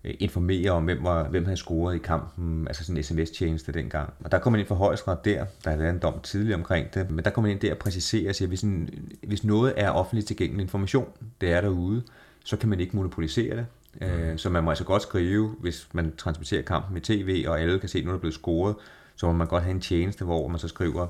[0.05, 4.13] informere om, hvem, var, hvem havde scoret i kampen, altså sådan en sms-tjeneste dengang.
[4.25, 6.95] Og der kom man ind for højesteret der, der havde været en dom tidligere omkring
[6.95, 8.91] det, men der kom man ind der og præcisere og sige, at hvis, en,
[9.23, 11.09] hvis noget er offentligt tilgængelig information,
[11.41, 12.03] det er derude,
[12.45, 13.67] så kan man ikke monopolisere det.
[14.01, 14.39] Mm.
[14.39, 17.89] Så man må altså godt skrive, hvis man transporterer kampen i tv, og alle kan
[17.89, 18.75] se, at nu er blevet scoret,
[19.17, 21.07] så må man godt have en tjeneste, hvor man så skriver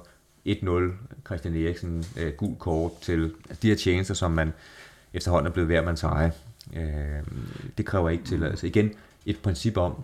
[0.48, 4.52] 1-0 Christian Eriksen øh, gul kort til de her tjenester, som man
[5.14, 6.32] efterhånden er blevet værd man eje.
[6.76, 7.22] Øh,
[7.78, 8.66] det kræver ikke tilladelse.
[8.66, 8.92] Igen,
[9.26, 9.94] et princip om,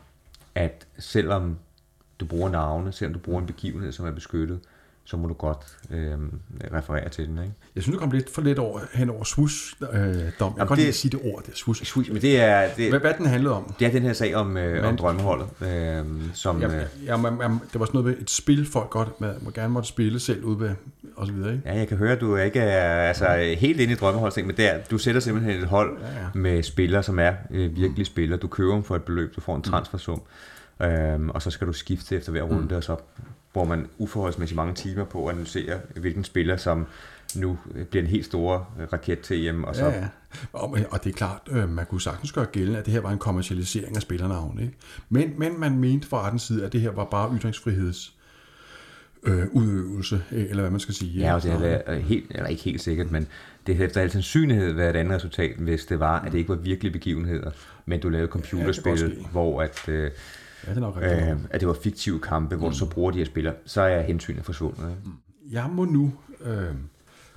[0.54, 1.58] at selvom
[2.20, 4.60] du bruger navne, selvom du bruger en begivenhed, som er beskyttet,
[5.04, 6.18] så må du godt øh,
[6.72, 7.38] referere til den.
[7.38, 7.54] Ikke?
[7.74, 9.90] Jeg synes, du kom lidt for lidt over, hen over swoosh øh,
[10.40, 10.52] dom.
[10.52, 11.84] Jeg kan godt det, sige det ord, det er swoosh.
[11.84, 13.74] swoosh men det er, det, hvad, hvad den handlede om?
[13.78, 15.48] Det er den her sag om, øh, om drømmeholdet.
[15.60, 18.90] Øh, som, ja, ja, ja, man, man, det var sådan noget med et spil, folk
[18.90, 20.74] godt man, må gerne måtte spille selv ud ved,
[21.16, 21.52] og så videre.
[21.52, 21.68] Ikke?
[21.68, 24.78] Ja, jeg kan høre, at du ikke er altså, helt inde i drømmeholdet, men der,
[24.90, 26.28] du sætter simpelthen et hold ja, ja.
[26.34, 28.04] med spillere, som er øh, virkelig mm.
[28.04, 28.38] spillere.
[28.38, 29.70] Du køber dem for et beløb, du får en mm.
[29.70, 30.22] transfersum.
[30.80, 30.86] Mm.
[30.86, 32.76] Øhm, og så skal du skifte efter hver runde, mm.
[32.76, 32.96] og så
[33.52, 36.86] hvor man uforholdsmæssigt mange timer på at analysere, hvilken spiller, som
[37.36, 37.58] nu
[37.90, 39.64] bliver en helt stor raket til hjem.
[39.64, 39.84] Og, så...
[39.84, 40.06] ja, ja.
[40.52, 43.10] Og, og det er klart, øh, man kunne sagtens gøre gældende, at det her var
[43.10, 44.58] en kommercialisering af spillernavn.
[44.58, 44.74] Ikke?
[45.08, 48.14] Men, men man mente fra rettens side, at det her var bare ytringsfriheds
[49.26, 51.20] øh, udøvelse, eller hvad man skal sige.
[51.20, 53.26] Ja, og det er helt, eller ikke helt sikkert, men
[53.66, 56.48] det havde efter al sandsynlighed været et andet resultat, hvis det var, at det ikke
[56.48, 57.50] var virkelige begivenheder,
[57.86, 59.88] men du lavede computerspil, ja, hvor at...
[59.88, 60.10] Øh,
[60.66, 61.30] Ja, det er nok rigtigt.
[61.30, 62.72] Øh, at det var fiktive kampe, hvor mm.
[62.72, 64.90] du så bruger de her spillere, så er hensynet forsvundet.
[64.90, 65.00] Ikke?
[65.04, 65.12] Mm.
[65.50, 66.74] Jeg må nu øh,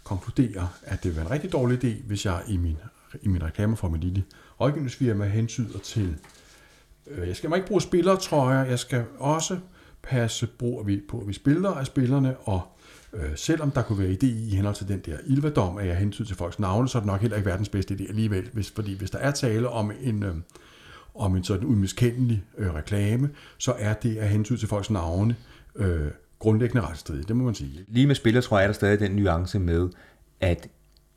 [0.04, 2.78] konkludere, at det være en rigtig dårlig idé, hvis jeg i min,
[3.21, 4.23] i min reklame for mit lille
[4.62, 6.15] rådgivningsfirma hensyder til,
[7.08, 9.60] øh, jeg skal ikke bruge spillertrøjer, jeg skal også
[10.09, 12.61] passe bruger vi på, at vi spiller af spillerne, og
[13.13, 16.27] øh, selvom der kunne være idé i henhold til den der ilvadom, at jeg hensyder
[16.27, 18.97] til folks navne, så er det nok heller ikke verdens bedste idé alligevel, hvis, fordi
[18.97, 20.35] hvis der er tale om en, øh,
[21.15, 25.35] om en sådan umiskendelig øh, reklame, så er det af hensyn til folks navne
[25.75, 26.07] øh,
[26.39, 27.85] grundlæggende retsstridigt, det må man sige.
[27.87, 29.89] Lige med spiller tror jeg, er der stadig den nuance med,
[30.41, 30.67] at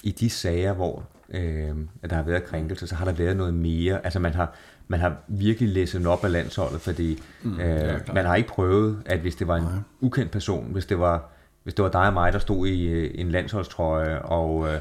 [0.04, 1.76] i de sager, hvor øh,
[2.10, 4.04] der har været krænkelse, så har der været noget mere.
[4.04, 4.54] Altså man har,
[4.90, 9.18] man har virkelig læst op af landsholdet, fordi mm, øh, man har ikke prøvet, at
[9.20, 9.72] hvis det var en Nej.
[10.00, 11.30] ukendt person, hvis det var
[11.62, 14.80] hvis det var dig og mig, der stod i øh, en landsholdstrøje, og øh,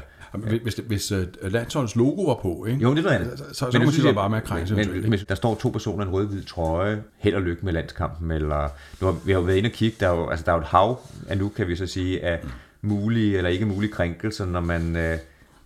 [0.62, 2.80] hvis, hvis uh, landsholdets logo var på, ikke?
[2.82, 4.90] Jo, det er noget Så, så, så men må sige, bare med at krænke men,
[4.92, 8.30] men, men, der står to personer i en rød-hvid trøje, held og lykke med landskampen,
[8.30, 8.68] eller
[9.00, 10.56] nu har, vi har jo været inde og kigge, der er jo, altså, der er
[10.56, 12.40] jo et hav af nu, kan vi så sige, af
[12.82, 15.18] mulige eller ikke mulige krænkelser, når man, øh,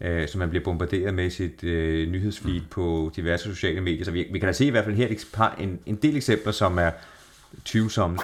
[0.05, 2.67] øh, som man bliver bombarderet med sit øh, nyhedsfeed mm.
[2.71, 4.05] på diverse sociale medier.
[4.05, 6.17] Så vi, vi kan da se i hvert fald her et par, en, en del
[6.17, 6.91] eksempler, som er
[7.65, 8.19] tvivlsomme.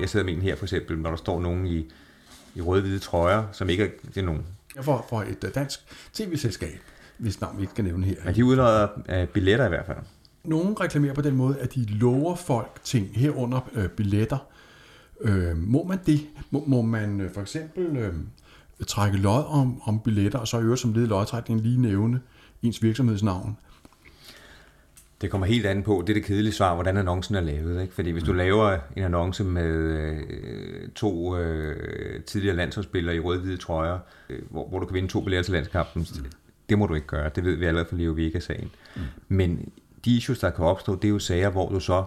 [0.00, 1.92] Jeg sidder med en her for eksempel, når der står nogen i,
[2.54, 4.46] i røde-hvide trøjer, som ikke er, det er nogen.
[4.80, 5.80] For, for et øh, dansk
[6.12, 6.80] tv-selskab,
[7.18, 8.16] hvis navn vi ikke kan nævne her.
[8.24, 8.88] Men de udløder
[9.22, 9.98] uh, billetter i hvert fald.
[10.44, 14.38] Nogle reklamerer på den måde, at de lover folk ting herunder øh, billetter.
[15.20, 16.20] Øh, må man det?
[16.50, 18.14] Må, må man øh, for eksempel øh,
[18.86, 22.20] trække lod om, om billetter, og så i øvrigt som led i lodtrækningen lige nævne
[22.62, 23.56] ens virksomhedsnavn?
[25.20, 27.82] Det kommer helt an på, det er det kedelige svar, hvordan annoncen er lavet.
[27.82, 27.94] Ikke?
[27.94, 28.38] Fordi hvis du mm.
[28.38, 33.98] laver en annonce med øh, to øh, tidligere landsholdsspillere i rød-hvide trøjer,
[34.30, 36.24] øh, hvor, hvor du kan vinde to billetter til landskampen, mm.
[36.68, 37.30] det må du ikke gøre.
[37.34, 38.70] Det ved vi allerede fra Leo Vega-sagen.
[38.96, 39.02] Mm.
[39.28, 39.72] Men
[40.04, 42.04] de issues, der kan opstå, det er jo sager, hvor du så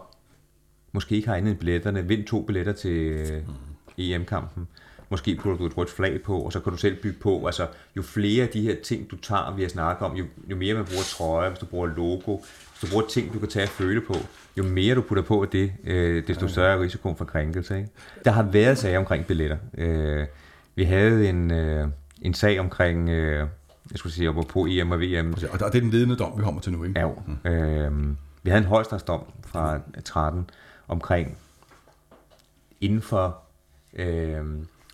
[0.91, 3.53] måske ikke har andet billetterne, vind to billetter til øh, mm.
[3.97, 4.67] EM-kampen,
[5.09, 7.45] måske putter du et rødt flag på, og så kan du selv bygge på.
[7.45, 10.55] Altså, jo flere af de her ting, du tager, vi har snakket om, jo, jo
[10.55, 13.65] mere man bruger trøje, hvis du bruger logo, hvis du bruger ting, du kan tage
[13.65, 14.15] og føle på,
[14.57, 17.77] jo mere du putter på af det, øh, desto større er risikoen for krænkelse.
[17.77, 17.89] Ikke?
[18.25, 19.57] Der har været sager omkring billetter.
[19.77, 20.25] Øh,
[20.75, 21.87] vi havde en, øh,
[22.21, 23.47] en sag omkring, øh,
[23.93, 25.33] jeg skulle sige, på EM og VM.
[25.33, 26.99] Og det er den ledende dom, vi kommer til nu, ikke?
[26.99, 27.07] Ja.
[27.27, 27.51] Mm.
[27.51, 30.49] Øh, vi havde en højstrætsdom fra 13
[30.87, 31.37] omkring
[32.81, 33.39] inden for
[33.93, 34.45] øh,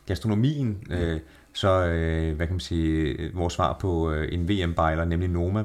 [0.05, 1.19] gastronomien, øh,
[1.53, 5.63] så øh, hvad kan man sige, vores svar på øh, en VM-bejler, nemlig Noma,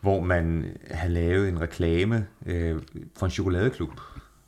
[0.00, 2.76] hvor man havde lavet en reklame øh,
[3.16, 4.00] for en chokoladeklub.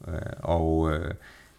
[0.09, 1.14] Øh, og øh,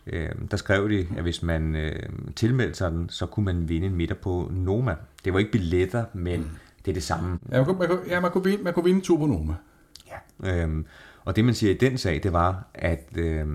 [0.08, 3.88] øh, der skrev de, at hvis man øh, tilmeldte sig den, så kunne man vinde
[3.88, 4.96] en middag på Noma.
[5.26, 6.50] Det var ikke billetter, men mm.
[6.86, 7.40] det er det samme.
[7.52, 9.26] Ja, man kunne, man kunne, ja, man kunne, vinde, man kunne vinde en tur på
[9.26, 9.54] Noma.
[10.44, 10.84] Ja, øh,
[11.26, 13.48] og det man siger i den sag, det var, at øh,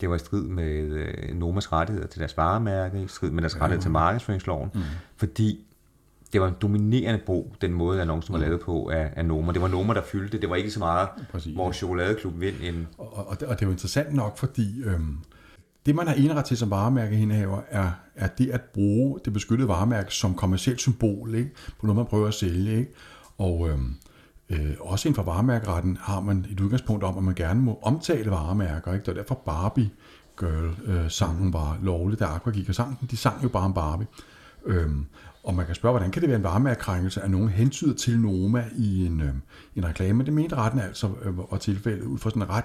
[0.00, 3.54] det var i strid med øh, Nomas rettigheder til deres varemærke, i strid med deres
[3.54, 4.80] rettigheder til markedsføringsloven, mm.
[5.16, 5.66] fordi
[6.32, 8.44] det var en dominerende brug, den måde annoncen var mm.
[8.44, 9.52] lavet på af, af Noma.
[9.52, 10.50] Det var Noma, der fyldte det.
[10.50, 12.88] var ikke så meget, Præcis, hvor chokoladeklub vind en...
[12.98, 15.18] Og, og, det, og det er jo interessant nok, fordi øhm,
[15.86, 20.14] det, man har eneret til som varemærkeindehaver, er, er det at bruge det beskyttede varemærke
[20.14, 21.50] som kommersielt symbol ikke?
[21.80, 22.78] på noget, man prøver at sælge.
[22.78, 22.92] Ikke?
[23.38, 23.94] Og øhm,
[24.50, 28.30] øh, også inden for varemærkeretten har man et udgangspunkt om, at man gerne må omtale
[28.30, 28.92] varemærker.
[28.92, 29.06] Ikke?
[29.06, 29.90] Det var derfor Barbie
[30.40, 33.08] Girl-sangen øh, var lovlig, da Aqua gik og sang den.
[33.10, 34.06] De sang jo bare om Barbie.
[34.66, 35.06] Øhm,
[35.44, 38.64] og man kan spørge, hvordan kan det være en varemærkekrænkelse, at nogen hentyder til Noma
[38.76, 39.34] i en, øh,
[39.76, 40.24] en reklame?
[40.24, 42.64] Det mente retten altså øh, var tilfældet ud fra sådan en ret,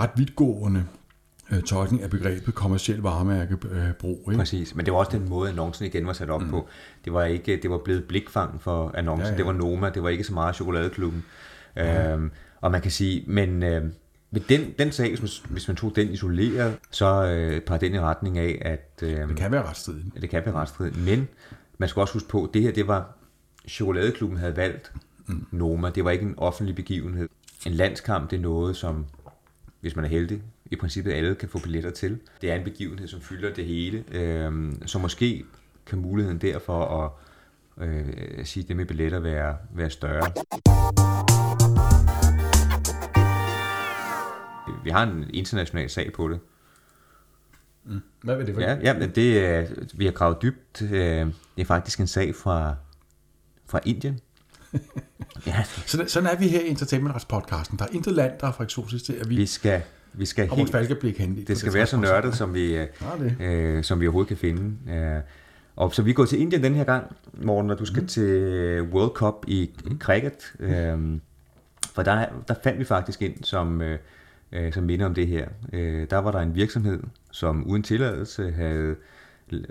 [0.00, 0.84] ret vidtgående
[1.52, 4.28] øh, tolkning af begrebet kommersiel varemærkebrug.
[4.28, 4.38] Ikke?
[4.38, 6.50] Præcis, men det var også den måde, annoncen igen var sat op mm.
[6.50, 6.68] på.
[7.04, 9.26] Det var ikke, det var blevet blikfang for annoncen.
[9.26, 9.36] Ja, ja.
[9.36, 11.24] Det var Noma, det var ikke så meget chokoladeklubben.
[11.76, 12.12] Ja.
[12.12, 12.30] Øhm,
[12.60, 13.84] og man kan sige, men øh,
[14.30, 17.94] med den, den sag, hvis man, hvis man tog den isoleret, så øh, peger den
[17.94, 19.00] i retning af, at...
[19.02, 20.06] Øh, det kan være retsstridigt.
[20.20, 21.28] Det kan være retsstridigt, men
[21.78, 23.14] man skal også huske på, at det her, det var...
[23.68, 24.92] Chokoladeklubben havde valgt
[25.26, 25.46] mm.
[25.50, 25.90] Noma.
[25.90, 27.28] Det var ikke en offentlig begivenhed.
[27.66, 29.06] En landskamp, det er noget, som,
[29.80, 32.18] hvis man er heldig, i princippet alle kan få billetter til.
[32.40, 34.04] Det er en begivenhed, som fylder det hele.
[34.12, 35.44] Øh, så måske
[35.86, 37.10] kan muligheden derfor at
[37.88, 40.32] øh, sige det med billetter være, være større.
[44.84, 46.40] Vi har en international sag på det.
[47.84, 48.00] Mm.
[48.22, 48.62] Hvad vil det for?
[48.62, 50.82] Ja, ja det, er, vi har gravet dybt.
[50.82, 52.74] Øh, det er faktisk en sag fra,
[53.66, 54.20] fra Indien.
[55.46, 55.64] Ja.
[55.86, 57.78] sådan, sådan er vi her i Entertainment podcasten.
[57.78, 59.36] Der er intet land, der er for eksotisk til, at vi...
[59.36, 61.46] Vi skal, vi skal helt, falkeblik hen.
[61.46, 62.86] Det skal være så nørdet, som vi, ja,
[63.40, 64.92] øh, som vi overhovedet kan finde.
[64.94, 65.20] Øh,
[65.76, 68.08] og så vi går til Indien den her gang, Morten, når du skal mm.
[68.08, 69.98] til World Cup i mm.
[69.98, 70.52] cricket.
[70.60, 70.98] Øh,
[71.94, 73.82] for der, der fandt vi faktisk ind, som...
[73.82, 73.98] Øh,
[74.52, 75.48] øh, som minder om det her.
[75.72, 78.96] Øh, der var der en virksomhed, som uden tilladelse havde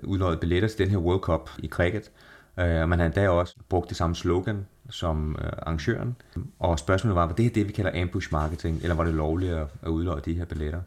[0.03, 2.11] udløjet billetter til den her World Cup i cricket.
[2.59, 6.15] Øh, og man havde da også brugt det samme slogan som øh, arrangøren.
[6.59, 9.53] Og spørgsmålet var, var det her det, vi kalder ambush marketing, eller var det lovligt
[9.53, 10.81] at, at udløje de her billetter?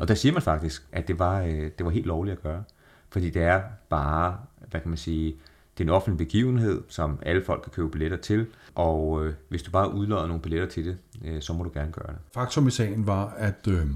[0.00, 2.62] Og der siger man faktisk, at det var, øh, det var helt lovligt at gøre.
[3.10, 4.38] Fordi det er bare,
[4.70, 5.36] hvad kan man sige,
[5.78, 9.62] det er en offentlig begivenhed, som alle folk kan købe billetter til, og øh, hvis
[9.62, 12.16] du bare udløjer nogle billetter til det, øh, så må du gerne gøre det.
[12.34, 13.86] Faktum i sagen var, at øh,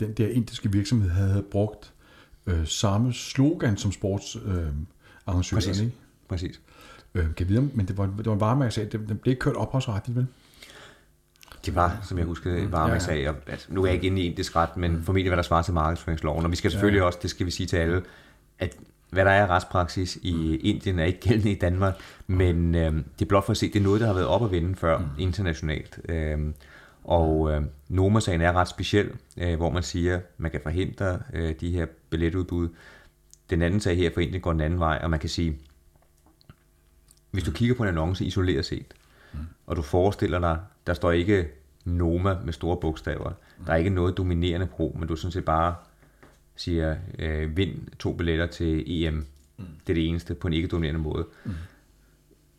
[0.00, 1.92] den der indiske virksomhed havde brugt
[2.46, 4.86] øh, samme slogan som sportsarrangøren.
[5.28, 5.80] Øh, Præcis.
[5.80, 5.94] Ikke?
[6.28, 6.60] Præcis.
[7.14, 9.56] Øh, kan vide, men det var, det var en varemærkesag, det, det blev ikke kørt
[9.56, 10.26] ophavsretligt, vel?
[11.66, 13.16] Det var, som jeg husker, en varemærkesag.
[13.16, 13.32] Ja, ja.
[13.46, 15.02] Altså, nu er jeg ikke inde i indisk ret, men mm.
[15.02, 16.44] formentlig hvad der svarer til markedsføringsloven.
[16.44, 17.04] Og vi skal selvfølgelig ja.
[17.04, 18.02] også, det skal vi sige til alle,
[18.58, 18.76] at
[19.10, 20.56] hvad der er retspraksis i.
[20.56, 21.94] Indien er ikke gældende i Danmark,
[22.26, 24.44] men øh, det er blot for at se, det er noget, der har været op
[24.44, 25.04] at vinde før mm.
[25.18, 25.98] internationalt.
[26.08, 26.38] Øh,
[27.04, 31.54] og øh, Noma-sagen er ret speciel, øh, hvor man siger, at man kan forhindre øh,
[31.60, 32.68] de her billetudbud.
[33.50, 35.58] Den anden sag her for Indien går den anden vej, og man kan sige,
[37.30, 38.94] hvis du kigger på en annonce isoleret set,
[39.32, 39.38] mm.
[39.66, 41.48] og du forestiller dig, der står ikke
[41.84, 43.32] Noma med store bogstaver,
[43.66, 45.74] der er ikke noget dominerende pro, men du sådan set bare
[46.56, 49.14] siger, øh, vind to billetter til EM.
[49.14, 49.64] Mm.
[49.86, 51.26] Det er det eneste på en ikke-dominerende måde.
[51.44, 51.52] Mm.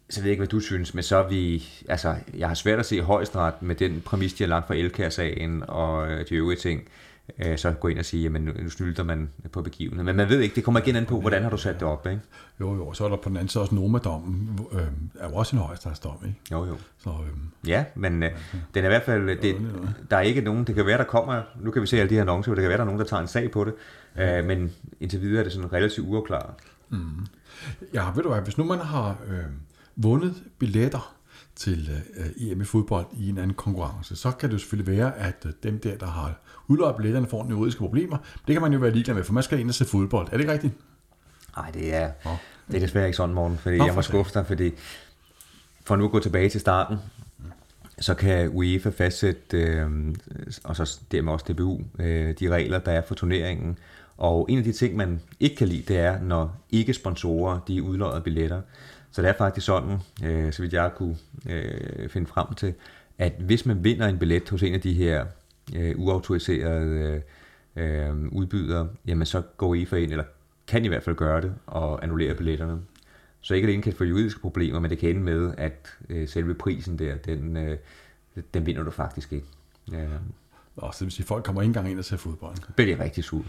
[0.09, 2.79] Så ved jeg ikke, hvad du synes, men så er vi, altså, jeg har svært
[2.79, 6.59] at se højesteret med den præmis, de har lagt for Elkær-sagen og øh, de øvrige
[6.59, 6.87] ting,
[7.45, 10.05] øh, så gå ind og sige, jamen nu snylder man på begivenheden.
[10.05, 12.07] Men man ved ikke, det kommer igen an på, hvordan har du sat det op,
[12.07, 12.21] ikke?
[12.59, 14.81] Jo, jo, så er der på den anden side også Noma-dommen, øh,
[15.19, 16.39] er jo også en højesteretsdom, ikke?
[16.51, 16.75] Jo, jo.
[16.97, 18.31] Så, øh, ja, men øh,
[18.73, 19.55] den er i hvert fald, det,
[20.11, 22.15] der er ikke nogen, det kan være, der kommer, nu kan vi se alle de
[22.15, 23.73] her annoncer, det kan være, der er nogen, der tager en sag på det,
[24.17, 26.53] øh, men indtil videre er det sådan relativt uafklaret.
[26.89, 27.25] Mm.
[27.93, 29.43] Ja, ved du hvad, hvis nu man har øh,
[29.95, 31.15] vundet billetter
[31.59, 35.35] til øh, EM i fodbold i en anden konkurrence, så kan det selvfølgelig være, at
[35.45, 38.17] øh, dem der, der har udløjet billetterne, får nogle juridiske problemer.
[38.47, 40.27] Det kan man jo være ligeglad med, for man skal ind og se fodbold.
[40.27, 40.73] Er det ikke rigtigt?
[41.57, 42.31] Nej, det er, oh.
[42.67, 44.71] det er desværre ikke sådan, morgen, fordi Nå, jeg må skuffe dig, fordi
[45.85, 46.97] for nu at gå tilbage til starten,
[47.99, 49.89] så kan UEFA fastsætte, øh,
[50.63, 53.77] og så dermed også DBU, øh, de regler, der er for turneringen.
[54.17, 58.19] Og en af de ting, man ikke kan lide, det er, når ikke-sponsorer de udløjer
[58.19, 58.61] billetter.
[59.11, 61.17] Så det er faktisk sådan, øh, så vidt jeg kunne
[61.49, 62.73] øh, finde frem til,
[63.17, 65.25] at hvis man vinder en billet hos en af de her
[65.75, 67.21] øh, uautoriserede
[67.75, 70.23] øh, udbydere, jamen så går I for ind, eller
[70.67, 72.81] kan i hvert fald gøre det, og annullere billetterne.
[73.41, 76.53] Så ikke alene kan få juridiske problemer, men det kan ende med, at øh, selve
[76.53, 77.77] prisen der, den, øh,
[78.53, 79.45] den vinder du faktisk ikke.
[79.91, 80.07] Ja.
[80.75, 82.55] Og så vil sige, at folk kommer ikke engang ind og ser fodbold.
[82.55, 83.45] Det bliver rigtig sur.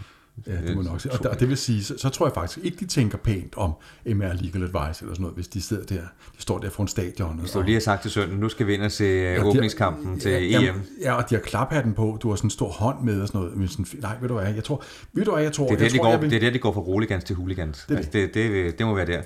[0.47, 1.11] Ja, det må nok sige.
[1.11, 3.73] Og, og det vil sige, så, så tror jeg faktisk ikke, de tænker pænt om
[4.05, 6.01] MR Legal Advice eller sådan noget, hvis de sidder der,
[6.37, 7.39] de står der foran stadion.
[7.39, 9.45] Hvis du lige har sagt til sønnen, nu skal vi ind og se ja, øh,
[9.45, 10.81] åbningskampen til ja, EM.
[11.01, 13.41] Ja, og de har klaphatten på, du har sådan en stor hånd med og sådan
[13.41, 13.57] noget.
[13.57, 15.67] Men sådan, nej, ved du hvad, jeg tror, ved du hvad, jeg tror...
[15.67, 16.81] Det er der, jeg de, tror, går, jeg vil, det er der, de går fra
[16.81, 17.85] roligans til hooligans.
[17.89, 19.21] Det, altså, det, det, det, må være der.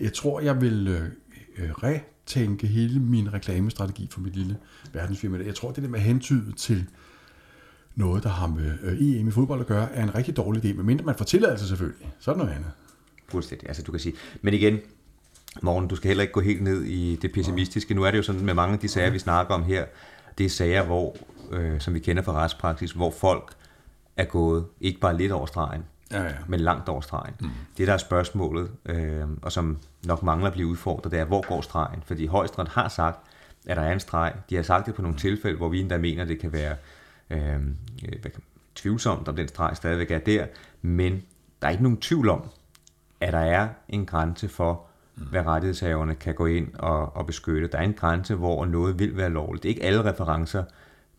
[0.00, 1.02] Jeg tror, jeg vil øh,
[1.58, 4.56] øh, retænke hele min reklamestrategi for mit lille
[4.92, 5.38] verdensfirma.
[5.46, 6.86] Jeg tror, det der med hentydet til
[7.98, 10.76] noget, der har med øh, EM i fodbold at gøre, er en rigtig dårlig idé,
[10.76, 12.12] medmindre man får tilladelse selvfølgelig.
[12.20, 12.70] Så er det noget andet.
[13.28, 13.68] Fuldstændig.
[13.68, 14.14] Altså, du kan sige.
[14.42, 14.78] Men igen,
[15.62, 17.94] Morgen, du skal heller ikke gå helt ned i det pessimistiske.
[17.94, 19.84] Nu er det jo sådan med mange af de sager, vi snakker om her,
[20.38, 21.16] det er sager, hvor,
[21.50, 23.52] øh, som vi kender fra retspraksis, hvor folk
[24.16, 26.32] er gået ikke bare lidt over stregen, ja, ja.
[26.48, 27.34] men langt over stregen.
[27.40, 27.48] Mm.
[27.78, 31.48] Det, der er spørgsmålet, øh, og som nok mangler at blive udfordret, det er, hvor
[31.48, 32.02] går stregen?
[32.06, 33.18] Fordi højesteret har sagt,
[33.66, 34.32] at der er en streg.
[34.50, 36.76] De har sagt det på nogle tilfælde, hvor vi endda mener, at det kan være
[37.30, 37.60] øh,
[38.20, 38.30] hvad,
[38.74, 40.46] tvivlsomt, om den streg stadigvæk er der,
[40.82, 41.22] men
[41.62, 42.48] der er ikke nogen tvivl om,
[43.20, 44.86] at der er en grænse for,
[45.16, 45.22] mm.
[45.22, 47.68] hvad rettighedshaverne kan gå ind og, og beskytte.
[47.68, 49.62] Der er en grænse, hvor noget vil være lovligt.
[49.62, 50.64] Det er ikke alle referencer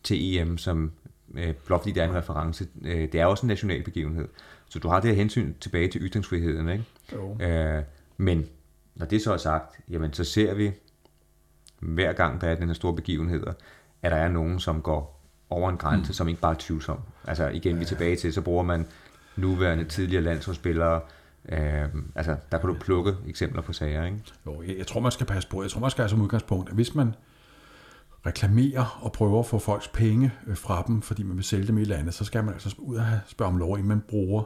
[0.02, 0.92] til EM, som
[1.34, 2.68] øh, blot fordi der er en reference.
[2.82, 4.28] Øh, det er også en national begivenhed.
[4.68, 6.68] Så du har det her hensyn tilbage til ytringsfriheden.
[6.68, 6.84] Ikke?
[7.12, 7.36] Jo.
[7.40, 7.82] Øh,
[8.16, 8.46] men
[8.94, 10.72] når det så er sagt, jamen så ser vi
[11.80, 13.46] hver gang der er den her store begivenhed,
[14.02, 15.19] at der er nogen, som går
[15.50, 16.14] over en grænse, mm.
[16.14, 16.98] som ikke bare er tvivlsom.
[17.26, 18.86] Altså igen, vi er tilbage til, så bruger man
[19.36, 21.00] nuværende tidligere landsholdsspillere,
[21.48, 24.18] Øh, altså, der kan du plukke eksempler på sager, ikke?
[24.46, 25.62] Jo, jeg, jeg tror, man skal passe på.
[25.62, 27.14] Jeg tror, man skal have som udgangspunkt, at hvis man
[28.26, 31.78] reklamerer og prøver at få folks penge øh, fra dem, fordi man vil sælge dem
[31.78, 34.42] i landet, så skal man altså ud og spørge om lov, inden man bruger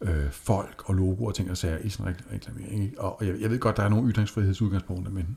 [0.00, 3.00] øh, folk og logoer og ting og sager i sådan en reklamering.
[3.00, 5.36] Og jeg, jeg ved godt, der er nogle ytringsfrihedsudgangspunkter, men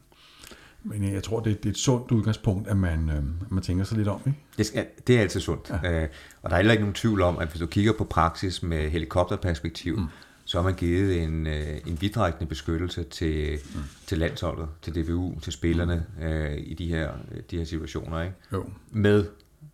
[0.86, 3.98] men jeg tror, det, det er et sundt udgangspunkt, at man, øh, man tænker sig
[3.98, 4.21] lidt om.
[4.26, 4.39] Ikke?
[4.58, 5.71] Det, skal, det er altid sundt.
[5.84, 6.02] Ja.
[6.02, 6.08] Øh,
[6.41, 8.89] og der er heller ikke nogen tvivl om, at hvis du kigger på praksis med
[8.89, 10.06] helikopterperspektiv, mm.
[10.45, 13.82] så har man givet en, øh, en vidtrækkende beskyttelse til, mm.
[14.08, 16.24] til landsholdet, til DBU, til spillerne mm.
[16.24, 17.12] øh, i de her,
[17.52, 18.21] de her situationer.
[18.21, 18.36] Ikke?
[18.54, 18.65] Jo.
[18.91, 19.26] Med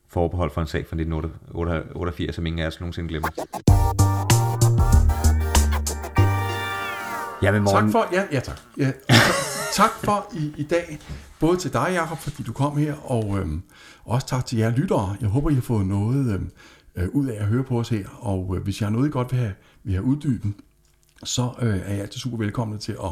[0.08, 3.30] forbehold for en sag fra 1988, som ingen af os nogensinde glemmer.
[7.42, 7.86] Ja, men morgen...
[7.86, 8.60] Tak for, ja, ja tak.
[8.78, 8.92] Ja,
[9.74, 11.00] tak for i, i dag,
[11.40, 13.62] både til dig, Jacob, fordi du kom her, og øhm,
[14.06, 15.16] også tak til jer lyttere.
[15.22, 16.52] Jeg håber, I har fået noget øhm,
[16.96, 19.12] øh, ud af at høre på os her, og øh, hvis jeg har noget, I
[19.12, 19.54] godt vil have,
[19.84, 20.54] vil have uddybet,
[21.24, 23.12] så øh, er jeg altid super velkommen til at,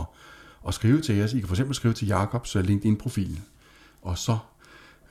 [0.67, 1.34] at skrive til os.
[1.34, 3.39] I kan for eksempel skrive til Jacobs øh, LinkedIn-profil,
[4.02, 4.38] og så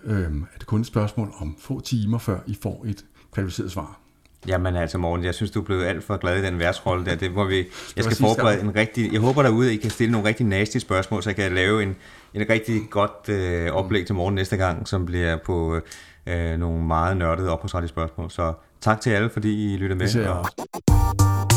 [0.04, 0.22] øh,
[0.54, 4.00] er det kun et spørgsmål om få timer, før I får et kvalificeret svar.
[4.46, 7.14] Jamen altså Morten, jeg synes, du er blevet alt for glad i den værtsrolle der.
[7.14, 9.12] Det må vi, jeg skal forberede en rigtig...
[9.12, 11.82] Jeg håber derude, at I kan stille nogle rigtig nasty spørgsmål, så jeg kan lave
[11.82, 11.96] en,
[12.34, 15.80] en rigtig godt øh, oplæg til morgen næste gang, som bliver på
[16.26, 18.30] øh, nogle meget nørdede ophavsrettige spørgsmål.
[18.30, 20.06] Så tak til alle, fordi I lytter med.
[20.06, 21.47] Det